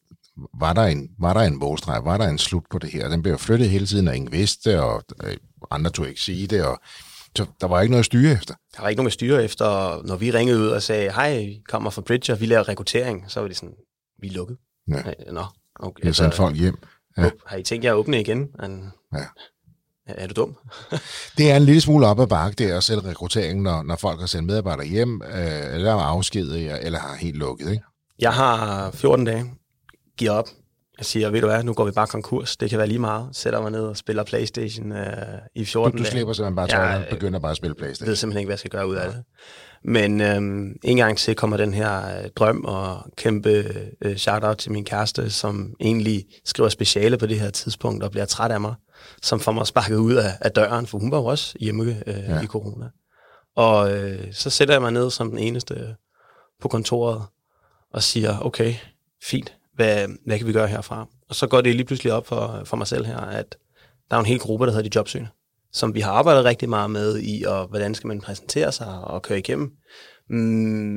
[0.60, 3.08] var der en, var der en målstreg, var der en slut på det her?
[3.08, 5.36] Den blev flyttet hele tiden, og ingen vidste, og øh,
[5.70, 6.80] andre tog ikke sige det, og
[7.36, 8.54] så der var ikke noget at styre efter.
[8.76, 11.62] Der var ikke noget at styre efter, når vi ringede ud og sagde, hej, vi
[11.68, 13.74] kommer fra Bridger, vi laver rekruttering, så var det sådan,
[14.22, 14.56] vi er lukket.
[14.88, 15.02] Ja.
[15.32, 15.44] Nå,
[15.80, 16.04] okay.
[16.04, 16.78] Jeg sendte folk hjem.
[17.18, 17.30] Ja.
[17.46, 18.48] Har I tænkt jer at åbne igen?
[18.64, 19.24] En, ja.
[20.16, 20.56] Er du dum?
[21.38, 24.20] det er en lille smule op ad bakke, det er selv rekrutteringen, når, når folk
[24.20, 27.84] har sendt medarbejdere hjem, øh, eller har afskedet, eller har helt lukket, ikke?
[28.20, 29.44] Jeg har 14 dage.
[30.18, 30.48] Giver op.
[30.98, 32.56] Jeg siger, ved du hvad, nu går vi bare konkurs.
[32.56, 33.28] Det kan være lige meget.
[33.32, 35.06] Sætter mig ned og spiller Playstation øh,
[35.54, 38.06] i 14 du, du slipper simpelthen bare tøjler og begynder bare at spille Playstation.
[38.06, 39.22] Jeg ved simpelthen ikke, hvad jeg skal gøre ud af det.
[39.84, 43.64] Men øh, en gang til kommer den her øh, drøm og kæmpe
[44.04, 48.26] øh, shout-out til min kæreste, som egentlig skriver speciale på det her tidspunkt og bliver
[48.26, 48.74] træt af mig
[49.22, 52.24] som får mig sparket ud af, af døren, for hun var jo også hjemme øh,
[52.28, 52.42] ja.
[52.42, 52.88] i corona.
[53.56, 55.96] Og øh, så sætter jeg mig ned som den eneste
[56.60, 57.22] på kontoret
[57.92, 58.74] og siger, okay,
[59.22, 61.06] fint, hvad, hvad kan vi gøre herfra?
[61.28, 63.56] Og så går det lige pludselig op for, for mig selv her, at
[64.10, 65.30] der er en hel gruppe, der hedder de jobsøgende,
[65.72, 69.22] som vi har arbejdet rigtig meget med i, og hvordan skal man præsentere sig og
[69.22, 69.72] køre igennem.
[70.30, 70.36] Mm,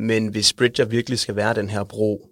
[0.07, 2.29] men hvis Bridger virkelig skal være den her bro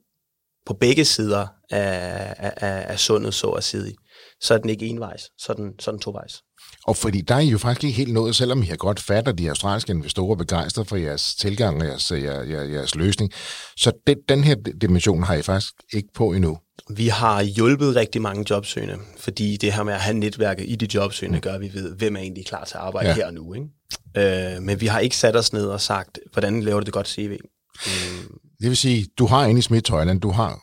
[0.65, 3.95] på begge sider af, af, af sundet, så at sige,
[4.41, 6.41] så er den ikke envejs, så er den, så er den tovejs.
[6.84, 9.38] Og fordi der er I jo faktisk ikke helt nået, selvom har godt fat, at
[9.38, 13.32] de australske investorer begejstret for jeres tilgang og jeres, jeres, jeres løsning.
[13.77, 16.58] Så den, den her dimension har I faktisk ikke på endnu.
[16.89, 20.88] Vi har hjulpet rigtig mange jobsøgende, fordi det her med at have netværket i de
[20.93, 21.41] jobsøgende mm.
[21.41, 23.15] gør, at vi ved, hvem er egentlig klar til at arbejde ja.
[23.15, 23.54] her og nu.
[23.54, 24.56] Ikke?
[24.56, 27.08] Øh, men vi har ikke sat os ned og sagt, hvordan laver du det godt
[27.08, 27.38] CV?
[27.86, 28.38] Mm.
[28.62, 30.62] Det vil sige, du har i Smith Thailand, du har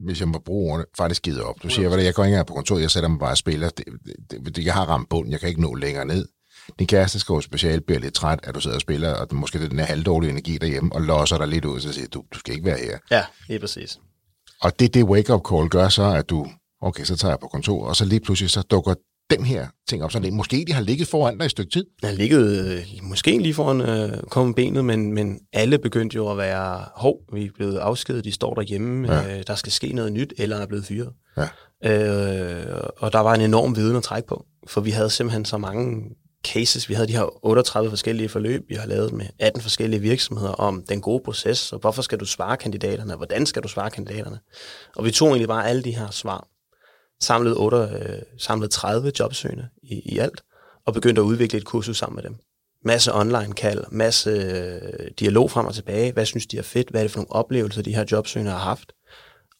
[0.00, 1.62] hvis jeg må bruge ordene, faktisk givet op.
[1.62, 3.68] Du siger, hvad jeg går ikke på kontoret, jeg sætter mig bare og spiller.
[3.68, 3.84] Det,
[4.30, 6.28] det, det, jeg har ramt bunden, jeg kan ikke nå længere ned.
[6.78, 9.58] Din kæreste skal jo specielt blive lidt træt, at du sidder og spiller, og måske
[9.58, 12.08] det er den her halvdårlige energi derhjemme, og losser dig lidt ud, og så siger
[12.08, 12.98] du, du skal ikke være her.
[13.10, 13.98] Ja, lige præcis.
[14.62, 16.46] Og det, det wake-up call gør så, at du,
[16.82, 18.94] okay, så tager jeg på kontor, og så lige pludselig så dukker
[19.30, 21.86] den her ting op, så det, måske de har ligget foran dig et stykke tid?
[22.02, 26.30] Jeg har ligget øh, måske lige foran øh, kommet benet, men, men alle begyndte jo
[26.30, 29.38] at være, hov, vi er blevet afskedet, de står derhjemme, ja.
[29.38, 31.12] øh, der skal ske noget nyt, eller er blevet fyret.
[31.36, 31.48] Ja.
[31.84, 35.58] Øh, og der var en enorm viden at trække på, for vi havde simpelthen så
[35.58, 36.02] mange
[36.44, 36.88] cases.
[36.88, 40.84] Vi havde de her 38 forskellige forløb, vi har lavet med 18 forskellige virksomheder om
[40.88, 44.38] den gode proces, og hvorfor skal du svare kandidaterne, og hvordan skal du svare kandidaterne.
[44.96, 46.48] Og vi tog egentlig bare alle de her svar,
[47.20, 50.42] samlet, 8, øh, samlet 30 jobsøgende i, i alt,
[50.86, 52.36] og begyndte at udvikle et kursus sammen med dem.
[52.84, 56.12] Masse online-kald, masse øh, dialog frem og tilbage.
[56.12, 56.90] Hvad synes de er fedt?
[56.90, 58.92] Hvad er det for nogle oplevelser, de her jobsøgende har haft?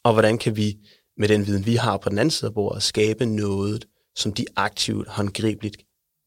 [0.05, 0.77] Og hvordan kan vi,
[1.17, 4.45] med den viden, vi har på den anden side af bordet, skabe noget, som de
[4.57, 5.77] aktivt, håndgribeligt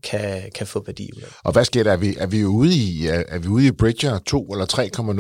[0.04, 1.28] kan, kan få værdi ud af.
[1.44, 1.92] Og hvad sker der?
[1.92, 4.66] Er vi, er vi ude i, er, er vi ude i Bridger 2 eller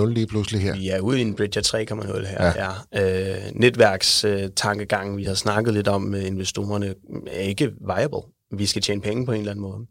[0.05, 0.75] 3,0 lige pludselig her?
[0.75, 2.73] Vi er ude i en Bridger 3,0 her, ja.
[2.93, 3.35] ja.
[3.35, 6.93] Øh, netværkstankegangen, vi har snakket lidt om med investorerne,
[7.27, 8.21] er ikke viable.
[8.57, 9.87] Vi skal tjene penge på en eller anden måde.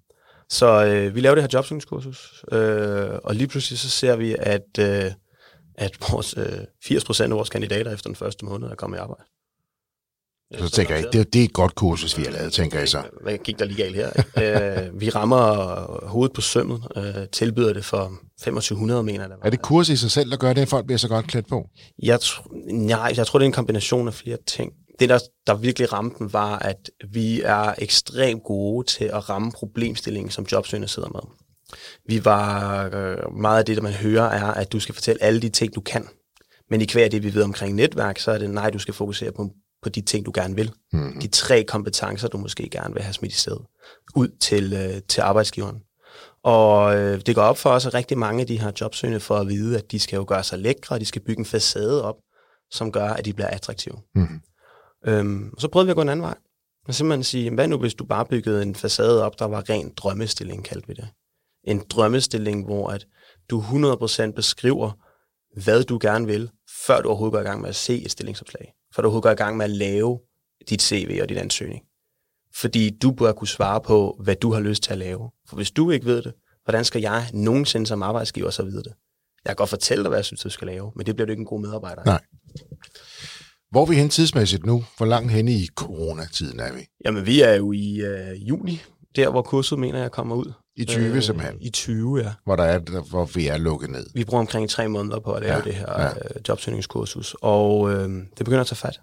[0.51, 4.79] Så øh, vi laver det her jobsøgningskursus, øh, og lige pludselig så ser vi, at,
[4.81, 5.12] øh,
[5.74, 9.24] at vores, øh, 80% af vores kandidater efter den første måned er kommet i arbejde.
[10.56, 13.02] Så tænker jeg, det, det er et godt kursus, vi har lavet, tænker jeg så.
[13.22, 14.11] Hvad gik der lige galt her?
[14.87, 19.37] øh, vi rammer hovedet på sømmet, øh, tilbyder det for 2500, mener jeg.
[19.42, 21.48] Er det kurs i sig selv, der gør det, at folk bliver så godt klædt
[21.48, 21.68] på?
[22.02, 24.72] Jeg, tr- nej, jeg tror, det er en kombination af flere ting.
[25.00, 29.52] Det, der, der virkelig ramte den, var, at vi er ekstremt gode til at ramme
[29.52, 31.20] problemstillingen, som jobsøgende sidder med.
[32.08, 35.40] Vi var, øh, meget af det, der man hører, er, at du skal fortælle alle
[35.40, 36.08] de ting, du kan.
[36.70, 39.32] Men i hver det, vi ved omkring netværk, så er det, nej, du skal fokusere
[39.32, 39.50] på,
[39.88, 40.72] på de ting, du gerne vil.
[40.92, 41.20] Mm.
[41.20, 43.57] De tre kompetencer, du måske gerne vil have smidt i sted,
[44.16, 45.83] ud til, øh, til arbejdsgiveren.
[46.42, 49.37] Og øh, det går op for os, at rigtig mange af de her jobsøgende for
[49.37, 52.05] at vide, at de skal jo gøre sig lækre, og de skal bygge en facade
[52.05, 52.16] op,
[52.70, 53.96] som gør, at de bliver attraktive.
[54.14, 54.40] Mm.
[55.07, 56.37] Øhm, og så prøvede vi at gå en anden vej.
[56.88, 59.92] Og simpelthen sige, hvad nu hvis du bare byggede en facade op, der var ren
[59.96, 61.09] drømmestilling, kaldte vi det.
[61.64, 63.07] En drømmestilling, hvor at
[63.51, 64.90] du 100% beskriver,
[65.64, 66.51] hvad du gerne vil,
[66.87, 68.72] før du overhovedet går i gang med at se et stillingsopslag.
[68.94, 70.18] Før du overhovedet går i gang med at lave
[70.70, 71.83] dit CV og din ansøgning.
[72.55, 75.31] Fordi du bør kunne svare på, hvad du har lyst til at lave.
[75.48, 76.33] For hvis du ikke ved det,
[76.64, 78.92] hvordan skal jeg nogensinde som arbejdsgiver så vide det?
[79.44, 81.31] Jeg kan godt fortælle dig, hvad jeg synes, du skal lave, men det bliver du
[81.31, 82.05] ikke en god medarbejder.
[82.05, 82.20] Nej.
[83.70, 84.85] Hvor er vi hen tidsmæssigt nu?
[84.96, 86.81] Hvor langt hen i coronatiden er vi?
[87.05, 88.83] Jamen, vi er jo i øh, juni,
[89.16, 90.53] der hvor kurset mener jeg kommer ud.
[90.78, 91.56] I 20 øh, simpelthen?
[91.60, 92.32] I 20, ja.
[92.44, 94.06] Hvor, der er, hvor vi er lukket ned?
[94.14, 96.08] Vi bruger omkring tre måneder på at lave ja, det her ja.
[96.08, 99.00] øh, jobsøgningskursus, og øh, det begynder at tage fat.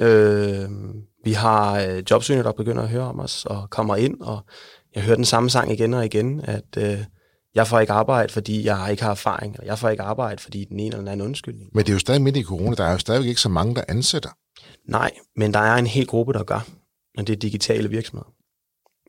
[0.00, 0.70] Øh,
[1.24, 4.40] vi har øh, jobsøgende, der begynder at høre om os og kommer ind, og
[4.94, 6.98] jeg hører den samme sang igen og igen, at øh,
[7.54, 10.64] jeg får ikke arbejde, fordi jeg ikke har erfaring, eller jeg får ikke arbejde, fordi
[10.64, 11.70] den ene eller anden undskyldning.
[11.74, 13.74] Men det er jo stadig midt i corona, der er jo stadig ikke så mange,
[13.74, 14.30] der ansætter.
[14.88, 16.66] Nej, men der er en hel gruppe, der gør,
[17.18, 18.32] og det er digitale virksomheder.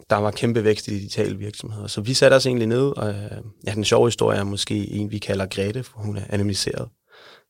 [0.10, 3.10] Der var kæmpe vækst i de digitale virksomheder, så vi satte os egentlig ned, og
[3.10, 6.90] øh, ja, den sjove historie er måske en, vi kalder Grete, for hun er anonymiseret.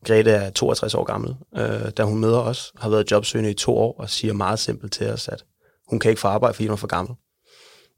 [0.06, 3.78] Grete er 62 år gammel, øh, da hun møder os, har været jobsøgende i to
[3.78, 5.46] år, og siger meget simpelt til os, at
[5.90, 7.16] hun kan ikke få arbejde, fordi hun er for gammel.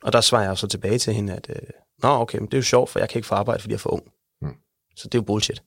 [0.04, 1.56] Og der svarer jeg så tilbage til hende, at øh,
[2.04, 3.78] Nå, okay, men det er jo sjovt, for jeg kan ikke få arbejde, fordi jeg
[3.78, 4.04] er for ung.
[4.41, 4.56] Mm.
[4.96, 5.63] Så det er jo bullshit.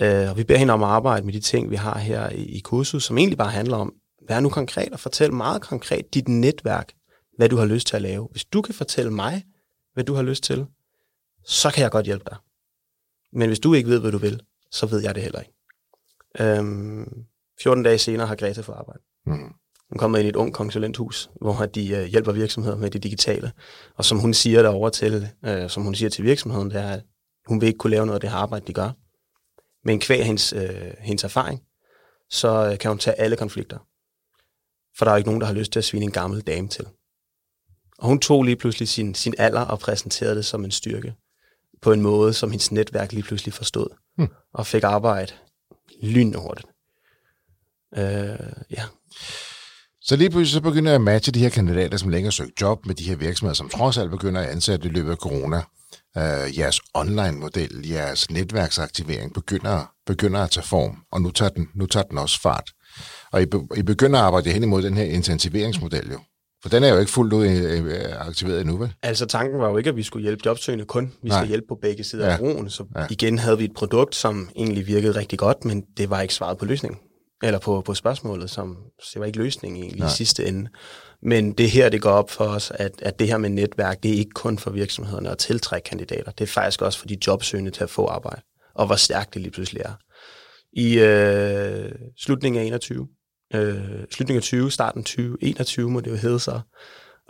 [0.00, 2.42] Øh, og vi beder hende om at arbejde med de ting, vi har her i,
[2.42, 3.94] i kursus, som egentlig bare handler om,
[4.28, 6.92] vær nu konkret og fortæl meget konkret dit netværk,
[7.36, 8.28] hvad du har lyst til at lave.
[8.30, 9.44] Hvis du kan fortælle mig,
[9.94, 10.66] hvad du har lyst til,
[11.44, 12.36] så kan jeg godt hjælpe dig.
[13.32, 15.52] Men hvis du ikke ved, hvad du vil, så ved jeg det heller ikke.
[16.40, 17.24] Øhm,
[17.62, 19.02] 14 dage senere har Greta fået arbejde.
[19.26, 19.54] Mm.
[19.90, 23.52] Hun kommer ind i et ung konsulenthus, hvor de øh, hjælper virksomheder med det digitale.
[23.94, 27.02] Og som hun siger derovre til, øh, som hun siger til virksomheden, det er, at
[27.46, 28.90] hun vil ikke kunne lave noget af det her arbejde, de gør.
[29.84, 31.62] Men kvæg hendes, øh, hendes erfaring,
[32.30, 33.78] så øh, kan hun tage alle konflikter.
[34.98, 36.86] For der er ikke nogen, der har lyst til at svine en gammel dame til.
[37.98, 41.14] Og hun tog lige pludselig sin, sin alder og præsenterede det som en styrke.
[41.82, 43.86] På en måde, som hendes netværk lige pludselig forstod.
[44.16, 44.28] Hmm.
[44.54, 45.32] Og fik arbejde
[46.02, 46.68] lynhurtigt.
[47.96, 48.84] Øh, ja.
[50.00, 52.86] Så lige pludselig så begynder jeg at matche de her kandidater, som længere søger job
[52.86, 55.62] med de her virksomheder, som trods alt begynder at ansætte i løbet af corona.
[56.16, 61.86] Uh, jeres online-model, jeres netværksaktivering begynder, begynder at tage form, og nu tager den, nu
[61.86, 62.70] tager den også fart.
[63.32, 66.20] Og I, be, I begynder at arbejde hen imod den her intensiveringsmodel jo.
[66.62, 68.92] For den er jo ikke fuldt ud øh, øh, aktiveret endnu, vel?
[69.02, 71.12] Altså tanken var jo ikke, at vi skulle hjælpe jobsøgende kun.
[71.22, 71.38] Vi Nej.
[71.38, 72.32] skal hjælpe på begge sider ja.
[72.32, 72.70] af broen.
[72.70, 73.06] Så ja.
[73.10, 76.58] igen havde vi et produkt, som egentlig virkede rigtig godt, men det var ikke svaret
[76.58, 77.00] på løsningen
[77.42, 78.76] eller på, på spørgsmålet, som
[79.12, 80.08] det var ikke løsningen egentlig Nej.
[80.08, 80.70] i sidste ende.
[81.22, 84.10] Men det her, det går op for os, at, at det her med netværk, det
[84.10, 86.30] er ikke kun for virksomhederne at tiltrække kandidater.
[86.30, 88.42] Det er faktisk også for de jobsøgende til at få arbejde.
[88.74, 89.92] Og hvor stærkt det lige pludselig er.
[90.72, 93.08] I øh, slutningen af 21,
[93.54, 96.60] øh, slutningen af 20, starten 2021 må det jo hedde sig,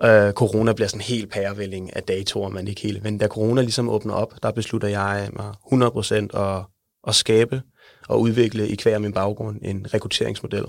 [0.05, 3.03] øh, corona bliver sådan en helt pærevælling af datoer, man ikke helt.
[3.03, 6.65] Men da corona ligesom åbner op, der beslutter jeg mig 100% at,
[7.07, 7.63] at skabe
[8.09, 10.65] og udvikle i hver min baggrund en rekrutteringsmodel,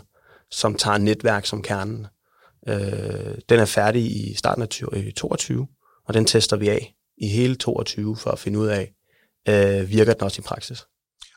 [0.51, 2.07] som tager netværk som kernen.
[2.67, 5.67] Øh, den er færdig i starten af 2022, øh,
[6.07, 8.93] og den tester vi af i hele 22 for at finde ud af,
[9.49, 10.86] øh, virker den også i praksis.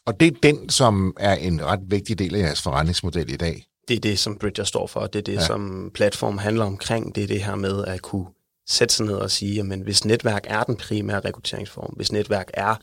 [0.06, 3.66] Og det er den, som er en ret vigtig del af jeres forretningsmodel i dag?
[3.90, 5.46] Det er det, som Bridger står for, det er det, ja.
[5.46, 7.14] som platform handler omkring.
[7.14, 8.26] Det er det her med at kunne
[8.68, 12.74] sætte sig ned og sige, at hvis netværk er den primære rekrutteringsform, hvis netværk er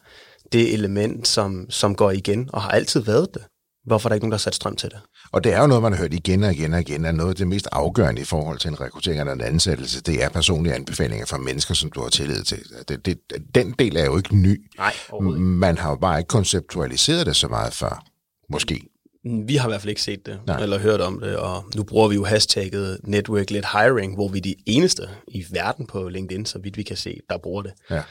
[0.52, 3.44] det element, som, som går igen, og har altid været det.
[3.86, 5.00] Hvorfor er der ikke nogen, der har sat strøm til det?
[5.32, 7.30] Og det er jo noget, man har hørt igen og igen og igen, at noget
[7.30, 10.76] af det mest afgørende i forhold til en rekruttering eller en ansættelse, det er personlige
[10.76, 12.60] anbefalinger fra mennesker, som du har tillid til.
[12.90, 13.20] Det, det,
[13.56, 14.70] den del er jo ikke ny.
[14.78, 14.94] Nej,
[15.38, 18.04] Man har jo bare ikke konceptualiseret det så meget før,
[18.50, 18.88] måske.
[19.48, 20.64] Vi har i hvert fald ikke set det, Nej.
[20.64, 24.42] eller hørt om det, og nu bruger vi jo hashtagget network-led hiring, hvor vi er
[24.42, 27.74] de eneste i verden på LinkedIn, så vidt vi kan se, der bruger det.
[27.90, 28.02] Ja.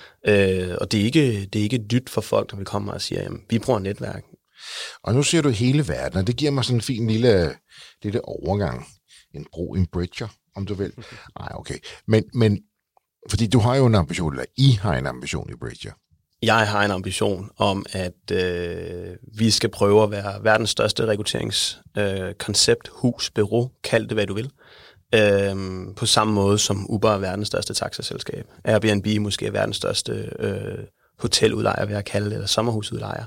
[0.71, 3.01] Øh, og det er, ikke, det er ikke dybt for folk, når vi kommer og
[3.01, 4.25] siger, jamen, vi bruger netværk.
[5.03, 7.53] Og nu ser du hele verden, og det giver mig sådan en fin lille,
[8.03, 8.87] lille overgang.
[9.35, 10.93] En bro, en bridger, om du vil.
[11.39, 11.79] Nej, okay.
[12.07, 12.61] Men, men
[13.31, 15.93] fordi du har jo en ambition, eller I har en ambition i Bridger.
[16.47, 22.89] Jeg har en ambition om, at øh, vi skal prøve at være verdens største rekrutteringskoncept,
[22.89, 24.51] øh, hus, bureau, kald det hvad du vil.
[25.15, 25.57] Øh,
[25.97, 28.47] på samme måde som Uber er verdens største taxaselskab.
[28.65, 30.85] Airbnb måske er verdens største øh,
[31.19, 33.25] hoteludlejer, vil jeg kalde det, eller sommerhusudlejer.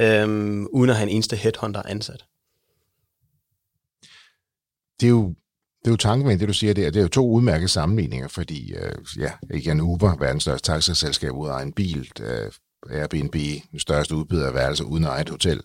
[0.00, 0.28] Øh,
[0.72, 2.24] uden at have en eneste headhunter ansat.
[5.00, 5.34] Det er jo
[5.86, 6.90] det er jo tanken det du siger der.
[6.90, 11.48] Det er jo to udmærkede sammenligninger, fordi øh, ja, igen Uber, verdens største taxaselskab, ud
[11.48, 12.50] af en bil, øh,
[12.90, 13.34] Airbnb,
[13.70, 15.60] den største udbyder af værelser uden at eje et hotel.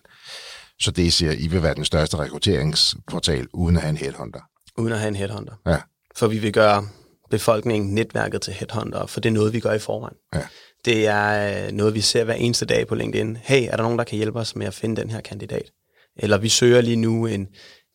[0.80, 4.40] Så det siger, I vil være den største rekrutteringsportal uden at have en headhunter.
[4.78, 5.52] Uden at have en headhunter.
[5.66, 5.76] Ja.
[6.16, 6.88] For vi vil gøre
[7.30, 10.16] befolkningen netværket til headhunter, for det er noget, vi gør i forvejen.
[10.34, 10.42] Ja.
[10.84, 13.36] Det er øh, noget, vi ser hver eneste dag på LinkedIn.
[13.42, 15.70] Hey, er der nogen, der kan hjælpe os med at finde den her kandidat?
[16.16, 17.46] Eller vi søger lige nu en,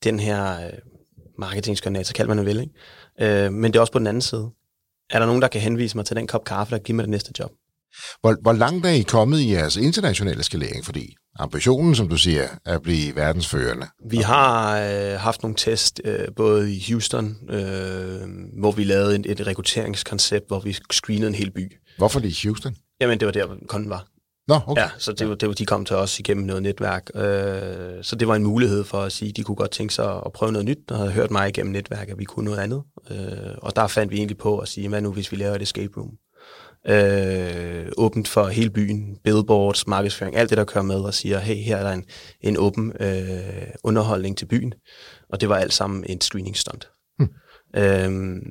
[0.03, 0.73] den her øh,
[1.39, 3.45] marketingskoordinator, kalder man det vel, ikke?
[3.45, 4.49] Øh, men det er også på den anden side.
[5.09, 7.09] Er der nogen, der kan henvise mig til den kop kaffe, der giver mig det
[7.09, 7.51] næste job?
[8.21, 10.85] Hvor, hvor langt er I kommet i jeres internationale skalering?
[10.85, 13.87] Fordi ambitionen, som du siger, er at blive verdensførende.
[14.09, 18.21] Vi har øh, haft nogle test, øh, både i Houston, øh,
[18.59, 21.71] hvor vi lavede et, et rekrutteringskoncept, hvor vi screenede en hel by.
[21.97, 22.75] Hvorfor lige Houston?
[23.01, 24.07] Jamen, det var der, kunden var.
[24.47, 24.81] Nå, okay.
[24.81, 27.09] Ja, så det var, det var, de kom til os igennem noget netværk.
[27.15, 30.21] Øh, så det var en mulighed for at sige, at de kunne godt tænke sig
[30.25, 32.83] at prøve noget nyt, og havde hørt mig igennem netværk, at vi kunne noget andet.
[33.11, 35.61] Øh, og der fandt vi egentlig på at sige, hvad nu hvis vi laver et
[35.61, 36.11] escape room?
[36.87, 41.55] Øh, åbent for hele byen, billboards, markedsføring, alt det, der kører med og siger, hey,
[41.55, 42.05] her er der en,
[42.41, 44.73] en åben øh, underholdning til byen.
[45.29, 46.89] Og det var alt sammen en screening stunt.
[47.19, 47.29] Hmm.
[47.75, 48.41] Øh,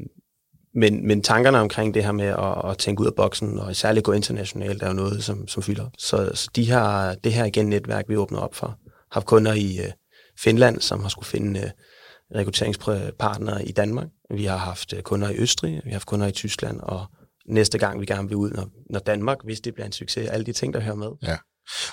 [0.77, 4.05] men, men tankerne omkring det her med at, at tænke ud af boksen, og særligt
[4.05, 5.87] gå internationalt, er jo noget, som, som fylder.
[5.99, 8.79] Så, så de her, det her igen netværk, vi åbner op for,
[9.13, 9.93] har kunder i øh,
[10.39, 11.71] Finland, som har skulle finde øh,
[12.35, 14.07] rekrutteringspartnere i Danmark.
[14.31, 17.07] Vi har haft øh, kunder i Østrig, vi har haft kunder i Tyskland, og
[17.49, 20.47] næste gang vi gerne vil ud, når, når Danmark, hvis det bliver en succes, alle
[20.47, 21.09] de ting, der hører med.
[21.23, 21.37] Ja.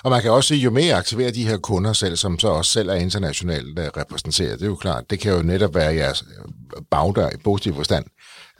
[0.04, 2.70] Og man kan også sige, jo mere aktiverer de her kunder selv, som så også
[2.70, 6.22] selv er internationalt øh, repræsenteret, det er jo klart, det kan jo netop være jeres
[6.22, 8.04] øh, bagdør i positiv forstand,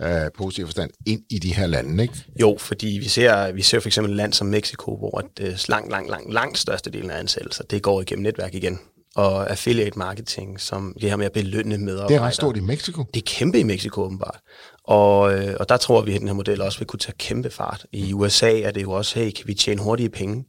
[0.01, 2.15] øh, positiv forstand ind i de her lande, ikke?
[2.41, 5.59] Jo, fordi vi ser, vi ser for eksempel et land som Mexico, hvor det øh,
[5.69, 8.79] langt, langt, langt, langt største del af ansættelser, det går igennem netværk igen.
[9.17, 12.09] Og affiliate marketing, som det her med at belønne medarbejdere.
[12.09, 13.05] Det er ret stort i Mexico.
[13.15, 14.41] Det er kæmpe i Mexico, åbenbart.
[14.85, 17.51] Og, øh, og der tror vi, at den her model også vil kunne tage kæmpe
[17.51, 17.87] fart.
[17.93, 20.45] I USA er det jo også, hey, kan vi tjene hurtige penge?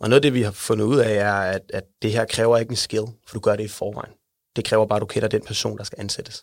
[0.00, 2.58] Og noget af det, vi har fundet ud af, er, at, at det her kræver
[2.58, 4.12] ikke en skill, for du gør det i forvejen.
[4.56, 6.42] Det kræver bare, at du kender den person, der skal ansættes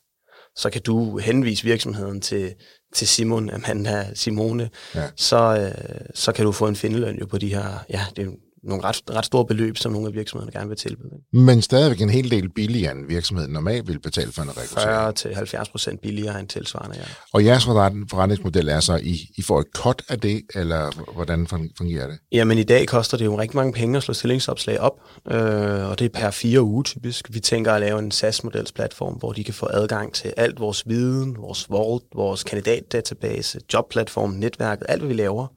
[0.55, 2.53] så kan du henvise virksomheden til,
[2.95, 5.09] til Simon, Amanda, Simone, ja.
[5.15, 8.31] så, øh, så kan du få en findeløn jo på de her, ja, det er
[8.63, 11.11] nogle ret, ret store beløb, som nogle af virksomhederne gerne vil tilbyde.
[11.33, 15.17] Men stadigvæk en hel del billigere, end virksomheden normalt vil betale for en rekruttering.
[15.17, 17.03] 40 70 procent billigere end tilsvarende, ja.
[17.33, 21.47] Og jeres forretningsmodel er så, I, I får et cut af det, eller hvordan
[21.77, 22.19] fungerer det?
[22.31, 24.99] Jamen i dag koster det jo rigtig mange penge at slå stillingsopslag op,
[25.31, 27.33] øh, og det er per fire uger typisk.
[27.33, 30.87] Vi tænker at lave en SaaS-models platform, hvor de kan få adgang til alt vores
[30.87, 35.47] viden, vores vault, vores kandidatdatabase, jobplatform, netværket, alt hvad vi laver,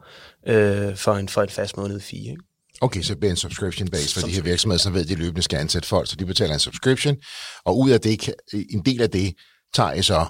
[0.46, 2.30] øh, for, en, for et fast måned fire.
[2.30, 2.42] Ikke?
[2.84, 5.42] Okay, så bliver en subscription base for de her virksomheder, som ved, at de løbende
[5.42, 7.16] skal ansætte folk, så de betaler en subscription,
[7.64, 8.34] og ud af det,
[8.70, 9.34] en del af det,
[9.74, 10.26] tager I så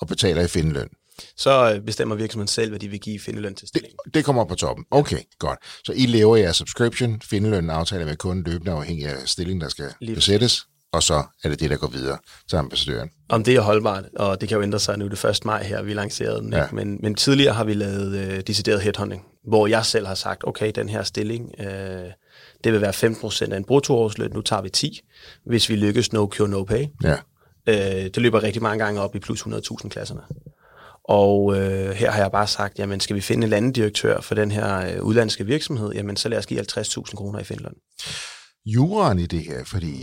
[0.00, 0.88] og betaler i findeløn.
[1.36, 3.96] Så øh, bestemmer virksomheden selv, hvad de vil give findeløn til stillingen.
[4.04, 4.84] Det, det kommer op på toppen.
[4.90, 5.58] Okay, godt.
[5.84, 9.92] Så I lever jeres subscription, findeløn aftaler med kunden løbende afhængig af stillingen, der skal
[10.00, 10.62] Lige besættes,
[10.94, 13.10] og så er det det, der går videre til ambassadøren.
[13.28, 15.44] Om det er holdbart, og det kan jo ændre sig nu det 1.
[15.44, 16.52] maj her, vi lancerede den.
[16.52, 16.66] Ja.
[16.72, 20.72] Men, men tidligere har vi lavet øh, decideret headhunting, hvor jeg selv har sagt, okay,
[20.74, 22.10] den her stilling, øh,
[22.64, 25.00] det vil være 15% af en bruttoårsløn, nu tager vi 10,
[25.46, 26.86] hvis vi lykkes no cure, no pay.
[27.02, 27.16] Ja.
[27.68, 30.20] Øh, det løber rigtig mange gange op i plus 100.000 klasserne.
[31.04, 34.34] Og øh, her har jeg bare sagt, jamen skal vi finde en anden direktør for
[34.34, 37.74] den her øh, udlandske virksomhed, jamen så lad os give 50.000 kroner i Finland
[38.66, 39.96] juraen i det her, fordi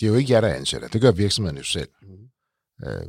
[0.00, 0.88] det er jo ikke jer, der ansætter.
[0.88, 1.88] Det gør virksomheden jo selv.
[2.02, 2.88] Mm.
[2.88, 3.06] Øh,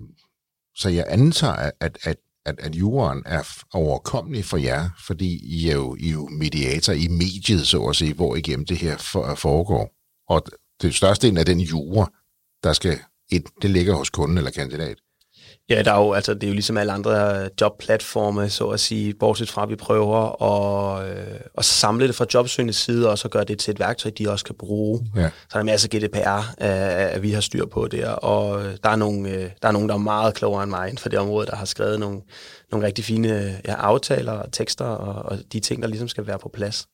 [0.76, 5.74] så jeg antager, at, at, at, at juraen er overkommelig for jer, fordi I er
[5.76, 9.36] jo, I er jo mediator i mediet, så at sige, hvor igennem det her for,
[9.36, 9.96] foregår.
[10.28, 10.44] Og
[10.82, 12.12] det største del af den jura,
[12.64, 13.00] der skal
[13.32, 14.98] et, det ligger hos kunden eller kandidat.
[15.70, 19.14] Ja, der er jo, altså, det er jo ligesom alle andre jobplatforme, så at sige,
[19.14, 23.30] bortset fra, at vi prøver at, øh, at samle det fra jobsøgende side, og så
[23.30, 25.08] gøre det til et værktøj, de også kan bruge.
[25.16, 25.30] Ja.
[25.30, 28.90] Så der er masser af GDPR, øh, at vi har styr på der, og der
[28.90, 31.20] er, nogle, øh, der er nogen, der er meget klogere end mig inden for det
[31.20, 32.22] område, der har skrevet nogle,
[32.72, 36.40] nogle rigtig fine ja, aftaler og tekster, og, og de ting, der ligesom skal være
[36.40, 36.88] på plads.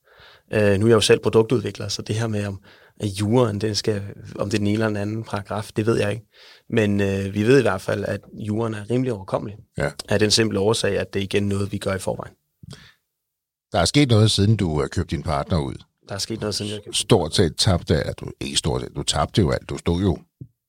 [0.53, 2.59] Øh, nu er jeg jo selv produktudvikler, så det her med, om
[2.99, 4.03] at juren, den skal,
[4.39, 6.25] om det er den ene eller den anden paragraf, det ved jeg ikke.
[6.69, 9.57] Men øh, vi ved i hvert fald, at juren er rimelig overkommelig.
[9.77, 9.91] Ja.
[10.09, 12.33] Af den simple årsag, at det er igen noget, vi gør i forvejen.
[13.71, 15.75] Der er sket noget, siden du har købt din partner ud.
[16.09, 16.99] Der er sket noget, siden jeg købte.
[16.99, 19.69] Stort set tabte, at du, ikke stort set, du tabte jo alt.
[19.69, 20.17] Du stod jo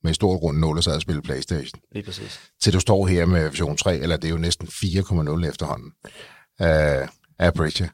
[0.04, 1.80] med stor rund 0 og sad og spillede Playstation.
[1.92, 2.40] Lige præcis.
[2.62, 5.92] Til du står her med version 3, eller det er jo næsten 4,0 efterhånden,
[6.60, 7.08] uh,
[7.38, 7.88] af Bridger.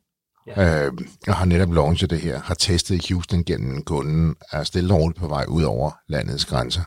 [0.47, 0.85] Ja.
[0.87, 4.65] Øhm, uh, og har netop launchet det her, har testet i Houston gennem kunden, er
[4.65, 6.83] stille og roligt på vej ud over landets grænser.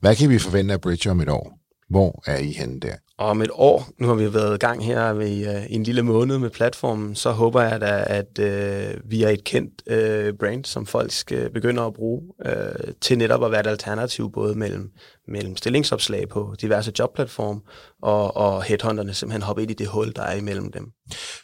[0.00, 1.61] Hvad kan vi forvente af Bridge om et år?
[1.92, 2.94] Hvor er I henne der?
[3.18, 6.38] Om et år, nu har vi været i gang her i, uh, en lille måned
[6.38, 10.86] med platformen, så håber jeg da, at uh, vi er et kendt uh, brand, som
[10.86, 14.90] folk skal begynde at bruge uh, til netop at være et alternativ både mellem,
[15.28, 17.60] mellem stillingsopslag på diverse jobplatforme
[18.02, 20.86] og, og headhunterne simpelthen hoppe ind i det hul, der er imellem dem.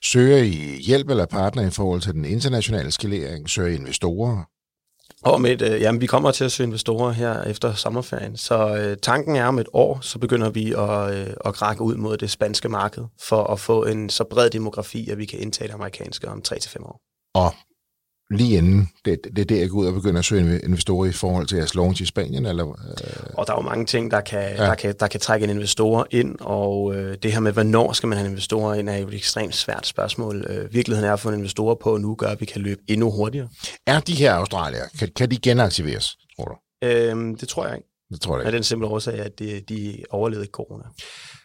[0.05, 3.51] Søger I hjælp eller partner i forhold til den internationale skalering?
[3.51, 4.45] Søger I investorer?
[5.23, 8.97] Og med, øh, jamen, vi kommer til at søge investorer her efter sommerferien, så øh,
[9.03, 12.31] tanken er om et år, så begynder vi at, øh, at række ud mod det
[12.31, 16.29] spanske marked, for at få en så bred demografi, at vi kan indtage det amerikanske
[16.29, 17.01] om 3-5 år.
[17.35, 17.55] Og
[18.31, 21.13] lige inden, det, det er der, jeg går ud og begynder at søge investorer i
[21.13, 22.47] forhold til jeres launch i Spanien?
[22.47, 23.35] Eller, øh...
[23.35, 24.65] Og der er jo mange ting, der kan, ja.
[24.65, 28.07] der kan, der kan trække en investorer ind, og øh, det her med, hvornår skal
[28.09, 30.47] man have investorer ind, er jo et ekstremt svært spørgsmål.
[30.49, 33.49] Øh, virkeligheden er at få investorer på nu, gør, at vi kan løbe endnu hurtigere.
[33.87, 36.87] Er de her australier, kan, kan de genaktiveres, tror du?
[36.87, 37.89] Øhm, det tror jeg ikke.
[38.13, 38.47] Det tror jeg ikke.
[38.47, 40.85] Af den simple årsag, at de, de overlevede corona.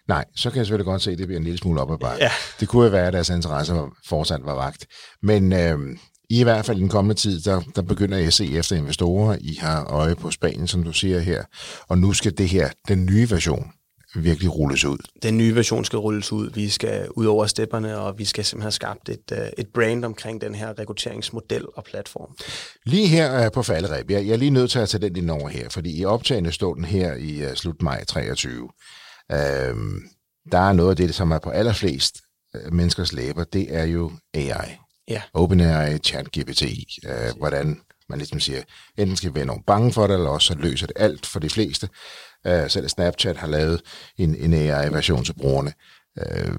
[0.08, 1.98] Nej, så kan jeg selvfølgelig godt se, at det bliver en lille smule op ad
[1.98, 2.24] bakke.
[2.24, 2.32] Ja.
[2.60, 3.74] Det kunne jo være, at deres interesse
[4.10, 4.88] fortsat var vagt.
[5.22, 5.80] Men øh,
[6.30, 9.38] i i hvert fald i den kommende tid, der, der begynder se efter investorer.
[9.42, 11.44] I har øje på Spanien, som du siger her.
[11.88, 13.72] Og nu skal det her, den nye version,
[14.16, 14.98] virkelig rulles ud.
[15.24, 16.50] Den nye version skal rulles ud.
[16.50, 20.06] Vi skal ud over stepperne, og vi skal simpelthen have skabt et, uh, et brand
[20.06, 22.36] omkring den her rekrutteringsmodel og platform.
[22.86, 25.32] Lige her uh, på falderæb, jeg, jeg er lige nødt til at tage den ind
[25.32, 28.64] over her, fordi i optagende stod den her i uh, slut maj 23.
[28.64, 28.70] Uh,
[30.52, 32.18] der er noget af det, som er på allerflest
[32.72, 34.83] menneskers læber, det er jo AI.
[35.08, 35.22] Ja.
[35.34, 36.64] OpenAI, ChatGPT,
[37.08, 38.62] uh, hvordan man ligesom siger,
[38.98, 41.40] enten skal vi være nogen bange for det, eller også så løser det alt for
[41.40, 41.90] de fleste.
[42.50, 43.82] Uh, selv Snapchat har lavet
[44.18, 45.74] en, en AI-version til brugerne.
[46.22, 46.56] Uh,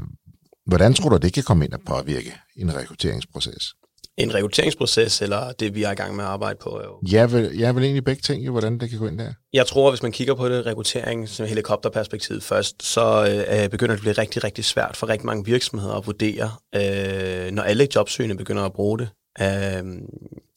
[0.67, 3.75] hvordan tror du, det kan komme ind og påvirke en rekrutteringsproces?
[4.19, 6.81] En rekrutteringsproces, eller det, vi er i gang med at arbejde på?
[6.85, 6.99] Jo.
[7.13, 9.33] Jeg vil, jeg vil egentlig begge ting, jo, hvordan det kan gå ind der.
[9.53, 13.99] Jeg tror, hvis man kigger på det rekruttering som helikopterperspektiv først, så øh, begynder det
[13.99, 18.37] at blive rigtig, rigtig svært for rigtig mange virksomheder at vurdere, øh, når alle jobsøgende
[18.37, 19.09] begynder at bruge det,
[19.41, 19.85] øh,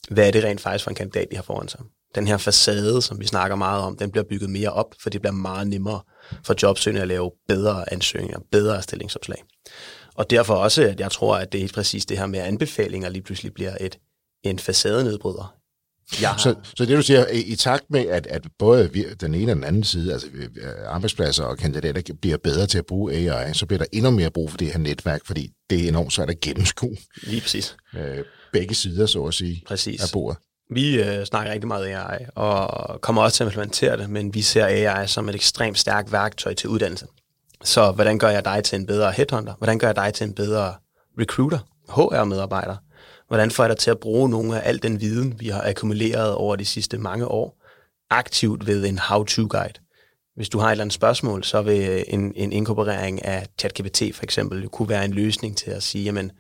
[0.10, 1.80] hvad er det rent faktisk for en kandidat, de har foran sig.
[2.16, 5.22] Den her facade, som vi snakker meget om, den bliver bygget mere op, for det
[5.22, 6.02] bliver meget nemmere
[6.44, 9.44] for jobsøgende at lave bedre ansøgninger, bedre stillingsopslag.
[10.18, 13.24] Og derfor også, at jeg tror, at det er præcis det her med anbefalinger lige
[13.24, 14.00] pludselig bliver et,
[14.44, 15.54] en facadenedbryder.
[16.22, 16.38] Jeg har...
[16.38, 19.52] så, så det du siger, i, i takt med, at, at både vi, den ene
[19.52, 20.28] og den anden side, altså
[20.86, 24.50] arbejdspladser og kandidater, bliver bedre til at bruge AI, så bliver der endnu mere brug
[24.50, 26.98] for det her netværk, fordi det er enormt svært at gennemskue.
[27.24, 27.76] Lige præcis.
[27.96, 28.18] Øh,
[28.54, 30.04] begge sider, så at sige, præcis.
[30.04, 30.38] af bordet.
[30.72, 34.42] Vi øh, snakker rigtig meget AI, og kommer også til at implementere det, men vi
[34.42, 37.08] ser AI som et ekstremt stærkt værktøj til uddannelse.
[37.64, 39.54] Så hvordan gør jeg dig til en bedre headhunter?
[39.58, 40.74] Hvordan gør jeg dig til en bedre
[41.20, 42.76] recruiter, HR-medarbejder?
[43.28, 46.36] Hvordan får jeg dig til at bruge nogle af al den viden, vi har akkumuleret
[46.36, 47.64] over de sidste mange år,
[48.10, 49.74] aktivt ved en how-to-guide?
[50.36, 54.24] Hvis du har et eller andet spørgsmål, så vil en, en inkorporering af ChatGPT for
[54.24, 56.32] eksempel kunne være en løsning til at sige, jamen,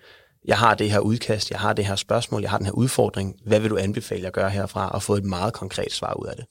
[0.46, 3.36] jeg har det her udkast, jeg har det her spørgsmål, jeg har den her udfordring,
[3.46, 6.36] hvad vil du anbefale at gøre herfra, og få et meget konkret svar ud af
[6.36, 6.46] det.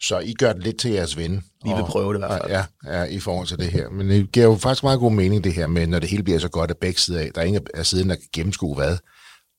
[0.00, 1.44] Så I gør det lidt til jeres ven?
[1.64, 2.52] Vi vil prøve det i hvert fald.
[2.52, 2.64] Ja,
[2.98, 3.88] ja, i forhold til det her.
[3.88, 6.38] Men det giver jo faktisk meget god mening det her med, når det hele bliver
[6.38, 8.96] så godt af begge sider af, der er ingen af siden, der kan gennemskue hvad,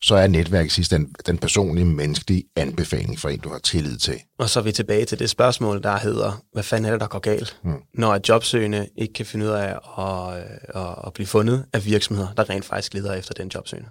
[0.03, 4.19] så er netværk sidst den, den personlige, menneskelige anbefaling for en, du har tillid til.
[4.39, 7.07] Og så er vi tilbage til det spørgsmål, der hedder, hvad fanden er det, der
[7.07, 7.57] går galt?
[7.63, 7.73] Hmm.
[7.93, 10.43] Når et jobsøgende ikke kan finde ud af at,
[10.81, 13.89] at, at blive fundet af virksomheder, der rent faktisk leder efter den jobsøgende.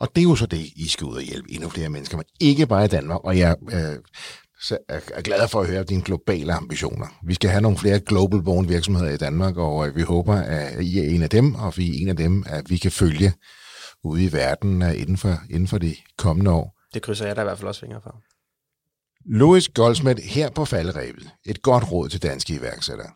[0.00, 2.26] Og det er jo så det, I skal ud og hjælpe endnu flere mennesker, men
[2.40, 3.20] ikke bare i Danmark.
[3.24, 3.96] Og jeg øh,
[4.88, 7.06] er glad for at høre dine globale ambitioner.
[7.26, 10.98] Vi skal have nogle flere global born virksomheder i Danmark, og vi håber, at I
[10.98, 13.32] er en af dem, og vi er en af dem, at vi kan følge
[14.04, 16.76] ude i verden inden for, inden for de kommende år.
[16.94, 18.22] Det krydser jeg da i hvert fald også fingre for.
[19.24, 21.30] Louis Goldsmith her på falderæbet.
[21.46, 23.10] Et godt råd til danske iværksættere.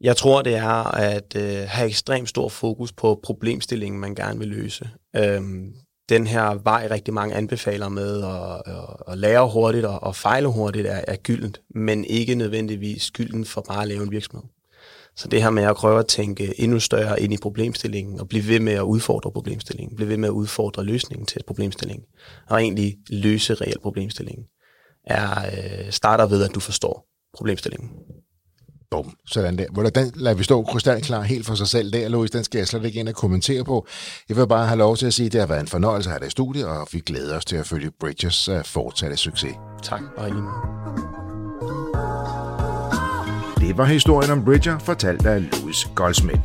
[0.00, 4.48] Jeg tror, det er at øh, have ekstremt stor fokus på problemstillingen, man gerne vil
[4.48, 4.90] løse.
[5.16, 5.74] Øhm,
[6.08, 10.48] den her vej, rigtig mange anbefaler med at, at, at lære hurtigt og, og fejle
[10.48, 14.48] hurtigt, er, er gyldent, men ikke nødvendigvis gylden for bare at lave en virksomhed.
[15.18, 18.48] Så det her med at prøve at tænke endnu større ind i problemstillingen, og blive
[18.48, 22.04] ved med at udfordre problemstillingen, blive ved med at udfordre løsningen til problemstillingen,
[22.48, 24.44] og egentlig løse reelt problemstillingen,
[25.06, 27.06] er, øh, starter ved, at du forstår
[27.36, 27.90] problemstillingen.
[28.90, 29.66] Bum, sådan der.
[29.72, 32.30] Hvor den lader vi stå krystalklar helt for sig selv der, Louis.
[32.30, 33.86] Den skal jeg slet ikke ind og kommentere på.
[34.28, 36.12] Jeg vil bare have lov til at sige, at det har været en fornøjelse at
[36.12, 39.54] have dig i studiet, og vi glæder os til at følge Bridges uh, fortsatte succes.
[39.82, 40.28] Tak, og
[43.68, 46.40] det var historien om Bridger, fortalt af Louis Goldsmith.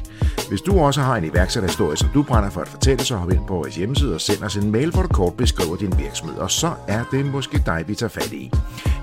[0.50, 3.48] Hvis du også har en iværksætterhistorie, som du brænder for at fortælle, så hop ind
[3.48, 6.52] på vores hjemmeside og send os en mail, hvor du kort beskriver din virksomhed, og
[6.52, 8.52] så er det måske dig, vi tager fat i.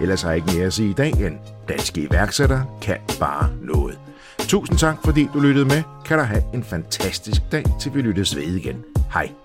[0.01, 3.99] Ellers har jeg ikke mere at sige i dag end, danske iværksættere kan bare noget.
[4.39, 5.83] Tusind tak, fordi du lyttede med.
[6.05, 8.85] Kan du have en fantastisk dag, til vi lyttes ved igen.
[9.13, 9.40] Hej.